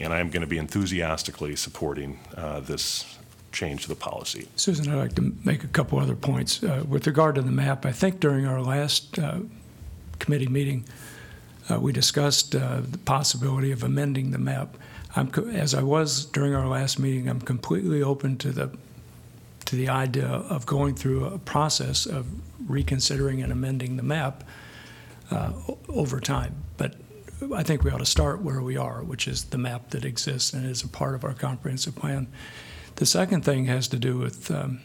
And 0.00 0.12
I'm 0.12 0.30
going 0.30 0.40
to 0.40 0.46
be 0.46 0.58
enthusiastically 0.58 1.56
supporting 1.56 2.18
uh, 2.36 2.60
this 2.60 3.18
change 3.52 3.82
to 3.82 3.88
the 3.88 3.94
policy. 3.94 4.48
Susan, 4.56 4.90
I'd 4.90 4.96
like 4.96 5.14
to 5.16 5.32
make 5.44 5.64
a 5.64 5.68
couple 5.68 5.98
other 5.98 6.14
points. 6.14 6.62
Uh, 6.62 6.84
With 6.88 7.06
regard 7.06 7.34
to 7.34 7.42
the 7.42 7.50
map, 7.50 7.84
I 7.84 7.92
think 7.92 8.20
during 8.20 8.46
our 8.46 8.62
last 8.62 9.18
uh, 9.18 9.40
committee 10.18 10.48
meeting, 10.48 10.84
uh, 11.68 11.78
we 11.78 11.92
discussed 11.92 12.54
uh, 12.54 12.80
the 12.80 12.98
possibility 12.98 13.72
of 13.72 13.82
amending 13.82 14.30
the 14.30 14.38
map. 14.38 14.76
I'm, 15.16 15.30
as 15.52 15.74
I 15.74 15.82
was 15.82 16.24
during 16.26 16.54
our 16.54 16.66
last 16.66 16.98
meeting, 16.98 17.28
I'm 17.28 17.40
completely 17.40 18.02
open 18.02 18.38
to 18.38 18.52
the, 18.52 18.70
to 19.66 19.76
the 19.76 19.88
idea 19.88 20.26
of 20.26 20.64
going 20.66 20.94
through 20.94 21.26
a 21.26 21.38
process 21.38 22.06
of 22.06 22.26
reconsidering 22.68 23.42
and 23.42 23.52
amending 23.52 23.96
the 23.96 24.02
map 24.02 24.44
uh, 25.30 25.52
over 25.88 26.20
time. 26.20 26.54
But 26.76 26.94
I 27.54 27.62
think 27.62 27.82
we 27.82 27.90
ought 27.90 27.98
to 27.98 28.06
start 28.06 28.42
where 28.42 28.60
we 28.60 28.76
are, 28.76 29.02
which 29.02 29.26
is 29.26 29.44
the 29.44 29.58
map 29.58 29.90
that 29.90 30.04
exists 30.04 30.52
and 30.52 30.68
is 30.68 30.82
a 30.82 30.88
part 30.88 31.14
of 31.14 31.24
our 31.24 31.32
comprehensive 31.32 31.96
plan. 31.96 32.26
The 32.96 33.06
second 33.06 33.44
thing 33.44 33.66
has 33.66 33.88
to 33.88 33.98
do 33.98 34.18
with 34.18 34.50
um, 34.50 34.80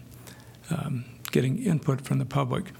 um, 0.69 1.05
getting 1.31 1.61
input 1.61 2.01
from 2.01 2.19
the 2.19 2.25
public. 2.25 2.71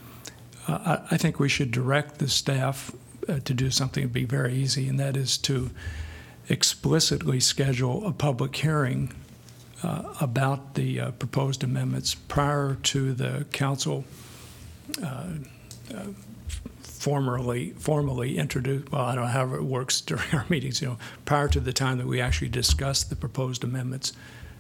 Uh, 0.67 0.97
I, 1.09 1.15
I 1.15 1.17
think 1.17 1.39
we 1.39 1.49
should 1.49 1.71
direct 1.71 2.19
the 2.19 2.29
staff 2.29 2.91
uh, 3.27 3.39
to 3.39 3.53
do 3.53 3.69
something 3.69 4.03
that'd 4.03 4.13
be 4.13 4.25
very 4.25 4.53
easy, 4.53 4.87
and 4.87 4.99
that 4.99 5.17
is 5.17 5.37
to 5.39 5.71
explicitly 6.47 7.39
schedule 7.39 8.05
a 8.05 8.11
public 8.11 8.55
hearing 8.55 9.13
uh, 9.83 10.13
about 10.21 10.75
the 10.75 10.99
uh, 10.99 11.11
proposed 11.11 11.63
amendments 11.63 12.15
prior 12.15 12.75
to 12.83 13.13
the 13.13 13.45
council 13.51 14.05
uh, 15.03 15.25
uh, 15.93 16.05
formally, 17.05 17.69
formally 17.77 18.35
introduce, 18.35 18.83
well, 18.91 19.03
I 19.03 19.13
don't 19.13 19.25
know 19.25 19.29
how 19.29 19.53
it 19.53 19.63
works 19.63 20.01
during 20.01 20.25
our 20.33 20.43
meetings, 20.49 20.81
you 20.81 20.87
know, 20.87 20.97
prior 21.23 21.47
to 21.49 21.59
the 21.59 21.71
time 21.71 21.99
that 21.99 22.07
we 22.07 22.19
actually 22.19 22.49
discuss 22.49 23.03
the 23.03 23.15
proposed 23.15 23.63
amendments 23.63 24.13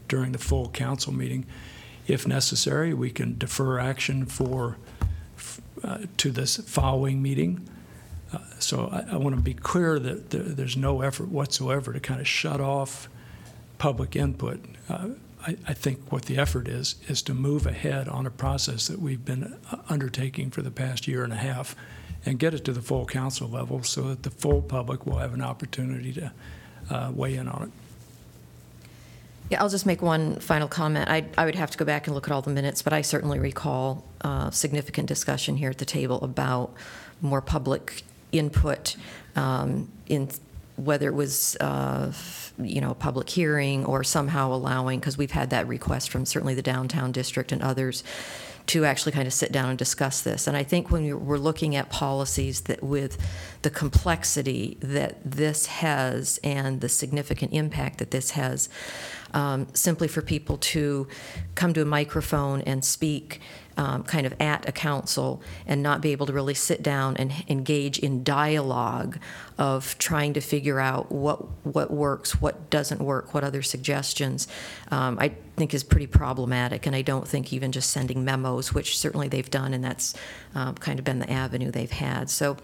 during 0.07 0.31
the 0.31 0.37
full 0.37 0.69
council 0.69 1.11
meeting. 1.11 1.47
If 2.05 2.27
necessary, 2.27 2.93
we 2.93 3.09
can 3.09 3.35
defer 3.39 3.79
action 3.79 4.27
for, 4.27 4.77
uh, 5.83 6.01
to 6.17 6.29
this 6.29 6.57
following 6.57 7.19
meeting. 7.19 7.67
Uh, 8.31 8.37
So 8.59 8.89
I, 8.91 9.15
I 9.15 9.17
want 9.17 9.35
to 9.35 9.41
be 9.41 9.55
clear 9.55 9.97
that 9.97 10.29
there, 10.29 10.43
there's 10.43 10.77
no 10.77 11.01
effort 11.01 11.29
whatsoever 11.29 11.93
to 11.93 11.99
kind 11.99 12.21
of 12.21 12.27
shut 12.27 12.61
off 12.61 13.09
public 13.79 14.15
input. 14.15 14.63
Uh, 14.87 15.07
I, 15.47 15.57
I 15.67 15.73
think 15.73 16.11
what 16.11 16.25
the 16.25 16.37
effort 16.37 16.67
is, 16.67 16.93
is 17.07 17.23
to 17.23 17.33
move 17.33 17.65
ahead 17.65 18.07
on 18.07 18.27
a 18.27 18.31
process 18.31 18.85
that 18.85 18.99
we've 18.99 19.25
been 19.25 19.57
uh, 19.71 19.77
undertaking 19.89 20.51
for 20.51 20.61
the 20.61 20.69
past 20.69 21.07
year 21.07 21.23
and 21.23 21.33
a 21.33 21.37
half 21.37 21.75
and 22.25 22.39
get 22.39 22.53
it 22.53 22.65
to 22.65 22.73
the 22.73 22.81
full 22.81 23.05
council 23.05 23.47
level 23.47 23.83
so 23.83 24.03
that 24.09 24.23
the 24.23 24.29
full 24.29 24.61
public 24.61 25.05
will 25.05 25.17
have 25.17 25.33
an 25.33 25.41
opportunity 25.41 26.11
to 26.13 26.31
uh, 26.89 27.11
weigh 27.13 27.35
in 27.35 27.47
on 27.47 27.63
it. 27.63 27.69
Yeah, 29.49 29.61
I'll 29.61 29.69
just 29.69 29.85
make 29.85 30.01
one 30.01 30.39
final 30.39 30.67
comment. 30.67 31.07
I, 31.07 31.25
I 31.37 31.45
would 31.45 31.53
have 31.55 31.69
to 31.69 31.77
go 31.77 31.85
back 31.85 32.07
and 32.07 32.15
look 32.15 32.27
at 32.27 32.31
all 32.31 32.41
the 32.41 32.51
minutes, 32.51 32.81
but 32.81 32.93
I 32.93 33.03
certainly 33.03 33.37
recall 33.37 34.03
uh, 34.21 34.49
significant 34.49 35.07
discussion 35.07 35.55
here 35.55 35.69
at 35.69 35.77
the 35.77 35.85
table 35.85 36.19
about 36.23 36.73
more 37.21 37.41
public 37.41 38.03
input 38.31 38.95
um, 39.35 39.91
in 40.07 40.29
whether 40.77 41.07
it 41.07 41.13
was, 41.13 41.55
uh, 41.61 42.11
you 42.57 42.81
know, 42.81 42.91
a 42.91 42.95
public 42.95 43.29
hearing 43.29 43.85
or 43.85 44.03
somehow 44.03 44.51
allowing, 44.51 44.99
because 44.99 45.17
we've 45.17 45.31
had 45.31 45.51
that 45.51 45.67
request 45.67 46.09
from 46.09 46.25
certainly 46.25 46.53
the 46.53 46.61
downtown 46.61 47.11
district 47.11 47.51
and 47.51 47.61
others, 47.61 48.03
to 48.67 48.85
actually 48.85 49.11
kind 49.11 49.27
of 49.27 49.33
sit 49.33 49.51
down 49.51 49.69
and 49.69 49.77
discuss 49.77 50.21
this. 50.21 50.47
And 50.47 50.57
I 50.57 50.63
think 50.63 50.89
when 50.89 51.25
we're 51.25 51.37
looking 51.37 51.75
at 51.75 51.89
policies 51.89 52.61
that 52.61 52.81
with 52.81 53.17
the 53.61 53.69
complexity 53.69 54.77
that 54.81 55.17
this 55.23 55.67
has 55.67 56.39
and 56.43 56.81
the 56.81 56.89
significant 56.89 57.53
impact 57.53 57.99
that 57.99 58.11
this 58.11 58.31
has, 58.31 58.69
um, 59.33 59.67
simply 59.73 60.07
for 60.07 60.21
people 60.21 60.57
to 60.57 61.07
come 61.55 61.73
to 61.73 61.81
a 61.81 61.85
microphone 61.85 62.61
and 62.61 62.83
speak 62.83 63.41
um, 63.77 64.03
kind 64.03 64.25
of 64.25 64.33
at 64.39 64.67
a 64.67 64.71
council 64.71 65.41
and 65.67 65.83
not 65.83 66.01
be 66.01 66.11
able 66.11 66.25
to 66.25 66.33
really 66.33 66.53
sit 66.53 66.81
down 66.81 67.17
and 67.17 67.31
engage 67.47 67.99
in 67.99 68.23
dialogue 68.23 69.17
of 69.57 69.97
trying 69.97 70.33
to 70.33 70.41
figure 70.41 70.79
out 70.79 71.11
what 71.11 71.39
what 71.65 71.91
works, 71.91 72.41
what 72.41 72.69
doesn't 72.69 73.01
work, 73.01 73.33
what 73.33 73.43
other 73.43 73.61
suggestions, 73.61 74.47
um, 74.91 75.17
I 75.19 75.29
think 75.57 75.73
is 75.73 75.83
pretty 75.83 76.07
problematic. 76.07 76.85
And 76.85 76.95
I 76.95 77.01
don't 77.01 77.27
think 77.27 77.51
even 77.53 77.71
just 77.71 77.89
sending 77.89 78.23
memos, 78.23 78.73
which 78.73 78.97
certainly 78.97 79.27
they've 79.27 79.49
done, 79.49 79.73
and 79.73 79.83
that's 79.83 80.15
um, 80.53 80.75
kind 80.75 80.99
of 80.99 81.05
been 81.05 81.19
the 81.19 81.31
avenue 81.31 81.71
they've 81.71 81.91
had. 81.91 82.29
So. 82.29 82.57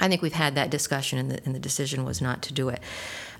I 0.00 0.08
think 0.08 0.22
we've 0.22 0.32
had 0.32 0.56
that 0.56 0.70
discussion, 0.70 1.20
and 1.20 1.30
the, 1.30 1.40
and 1.44 1.54
the 1.54 1.60
decision 1.60 2.04
was 2.04 2.20
not 2.20 2.42
to 2.42 2.52
do 2.52 2.68
it. 2.68 2.80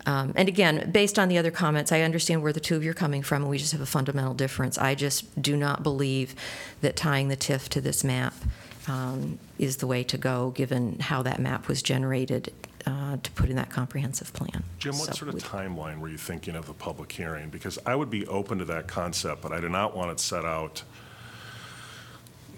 Um, 0.07 0.33
and 0.37 0.49
again, 0.49 0.90
based 0.90 1.19
on 1.19 1.29
the 1.29 1.38
other 1.38 1.51
comments, 1.51 1.90
I 1.93 2.03
understand 2.03 2.43
where 2.43 2.53
the 2.53 2.61
two 2.61 2.77
of 2.77 2.85
you 2.85 2.90
are 2.90 2.95
coming 2.95 3.23
from, 3.23 3.43
and 3.43 3.51
we 3.51 3.59
just 3.59 3.73
have 3.73 3.81
a 3.81 3.87
fundamental 3.87 4.35
difference. 4.35 4.77
I 4.77 4.95
just 4.95 5.40
do 5.40 5.57
not 5.57 5.83
believe 5.83 6.35
that 6.83 6.97
tying 6.97 7.29
the 7.29 7.37
TIF 7.37 7.69
to 7.71 7.81
this 7.81 8.05
map 8.05 8.35
um, 8.87 9.38
is 9.59 9.79
the 9.79 9.87
way 9.87 10.05
to 10.05 10.19
go, 10.19 10.51
given 10.51 10.99
how 10.99 11.23
that 11.23 11.38
map 11.38 11.69
was 11.69 11.83
generated 11.83 12.53
uh, 12.87 13.17
to 13.23 13.31
put 13.33 13.49
in 13.49 13.57
that 13.57 13.71
comprehensive 13.71 14.33
plan. 14.33 14.62
Jim, 14.79 14.99
what 14.99 15.07
So 15.07 15.12
sort 15.12 15.35
of 15.35 15.43
timeline 15.43 16.01
were 16.01 16.09
you 16.09 16.19
thinking 16.19 16.55
of 16.55 16.69
a 16.69 16.75
public 16.75 17.11
hearing? 17.11 17.49
Because 17.49 17.79
I 17.87 17.95
would 17.95 18.11
be 18.11 18.27
open 18.27 18.59
to 18.59 18.64
that 18.67 18.87
concept, 18.87 19.40
but 19.40 19.53
I 19.53 19.61
do 19.61 19.69
not 19.69 19.97
want 19.97 20.11
it 20.11 20.21
set 20.21 20.45
out, 20.45 20.83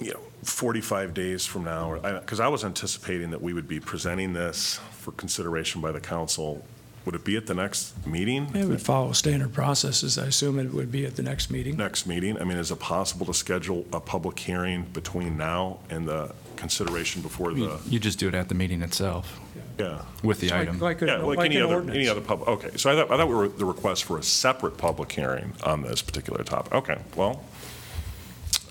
you 0.00 0.12
know, 0.12 0.20
45 0.42 1.14
days 1.14 1.46
from 1.46 1.64
now, 1.64 1.92
or, 1.92 1.98
because 2.20 2.40
I 2.40 2.48
was 2.48 2.64
anticipating 2.64 3.30
that 3.30 3.40
we 3.40 3.52
would 3.52 3.68
be 3.68 3.80
presenting 3.80 4.32
this 4.32 4.80
for 4.92 5.12
consideration 5.12 5.80
by 5.80 5.92
the 5.92 6.00
council. 6.00 6.64
Would 7.06 7.14
it 7.14 7.24
be 7.24 7.36
at 7.36 7.46
the 7.46 7.54
next 7.54 8.04
meeting? 8.04 8.50
It 8.52 8.64
would 8.66 8.82
follow 8.82 9.12
standard 9.12 9.52
processes. 9.52 10.18
I 10.18 10.26
assume 10.26 10.58
it 10.58 10.74
would 10.74 10.90
be 10.90 11.06
at 11.06 11.14
the 11.14 11.22
next 11.22 11.52
meeting. 11.52 11.76
Next 11.76 12.04
meeting? 12.04 12.36
I 12.36 12.42
mean, 12.42 12.58
is 12.58 12.72
it 12.72 12.80
possible 12.80 13.24
to 13.26 13.32
schedule 13.34 13.86
a 13.92 14.00
public 14.00 14.36
hearing 14.40 14.82
between 14.92 15.36
now 15.36 15.78
and 15.88 16.08
the 16.08 16.34
consideration 16.56 17.22
before 17.22 17.54
the, 17.54 17.78
you 17.88 18.00
just 18.00 18.18
do 18.18 18.26
it 18.26 18.34
at 18.34 18.48
the 18.48 18.56
meeting 18.56 18.82
itself 18.82 19.38
yeah? 19.78 20.02
with 20.24 20.40
the 20.40 20.52
item. 20.52 20.80
Like, 20.80 21.00
Yeah, 21.00 21.18
like 21.18 21.36
like 21.38 21.46
any 21.46 21.56
an 21.58 21.62
other, 21.62 21.74
ordinance. 21.76 21.96
any 21.96 22.08
other 22.08 22.20
pub, 22.22 22.42
okay. 22.48 22.70
So 22.76 22.90
I 22.90 22.96
thought, 22.96 23.10
I 23.12 23.16
thought 23.18 23.28
we 23.28 23.34
were, 23.34 23.48
the 23.48 23.64
request 23.66 24.02
for 24.02 24.18
a 24.18 24.22
separate 24.24 24.76
public 24.76 25.12
hearing 25.12 25.52
on 25.62 25.82
this 25.82 26.02
particular 26.02 26.42
topic. 26.42 26.72
Okay, 26.74 26.98
well, 27.14 27.44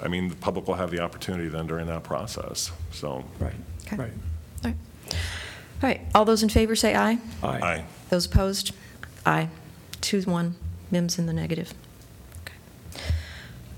I 0.03 0.09
mean, 0.09 0.27
the 0.27 0.35
public 0.35 0.67
will 0.67 0.73
have 0.75 0.91
the 0.91 0.99
opportunity 0.99 1.47
then 1.47 1.67
during 1.67 1.87
that 1.87 2.03
process, 2.03 2.71
so. 2.91 3.23
Right, 3.39 3.53
Okay. 3.85 3.95
right. 3.95 4.11
All 4.65 4.71
right. 4.71 5.15
All 5.83 5.89
right, 5.89 6.01
all 6.15 6.25
those 6.25 6.41
in 6.43 6.49
favor 6.49 6.75
say 6.75 6.95
aye. 6.95 7.17
Aye. 7.43 7.47
Aye. 7.61 7.85
Those 8.09 8.25
opposed? 8.25 8.71
Aye. 9.25 9.49
Two, 10.01 10.21
one. 10.23 10.55
Mims 10.91 11.17
in 11.19 11.25
the 11.25 11.33
negative. 11.33 11.73
Okay. 12.43 13.03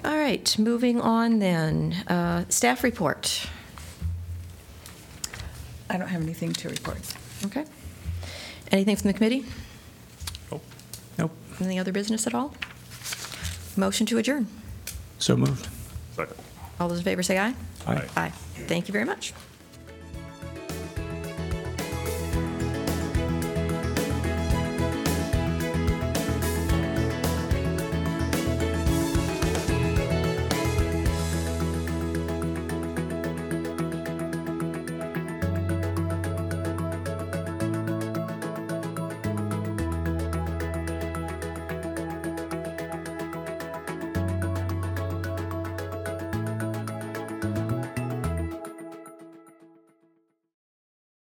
All 0.05 0.17
right, 0.17 0.57
moving 0.59 0.99
on 1.01 1.39
then. 1.39 1.93
Uh, 2.07 2.45
Staff 2.49 2.83
report. 2.83 3.47
I 5.89 5.97
don't 5.97 6.09
have 6.09 6.21
anything 6.21 6.53
to 6.53 6.69
report. 6.69 6.99
Okay. 7.45 7.65
Anything 8.71 8.95
from 8.97 9.07
the 9.07 9.13
committee? 9.13 9.45
Nope. 10.51 10.63
Nope. 11.17 11.31
Any 11.61 11.79
other 11.79 11.93
business 11.93 12.27
at 12.27 12.33
all? 12.35 12.53
Motion 13.77 14.05
to 14.07 14.17
adjourn. 14.17 14.47
So 15.17 15.37
moved. 15.37 15.67
Second. 16.15 16.35
All 16.79 16.89
those 16.89 16.97
in 16.99 17.03
favor 17.05 17.23
say 17.23 17.39
aye. 17.39 17.53
Aye. 17.87 18.05
Aye. 18.17 18.29
Thank 18.67 18.87
you 18.87 18.91
very 18.91 19.05
much. 19.05 19.33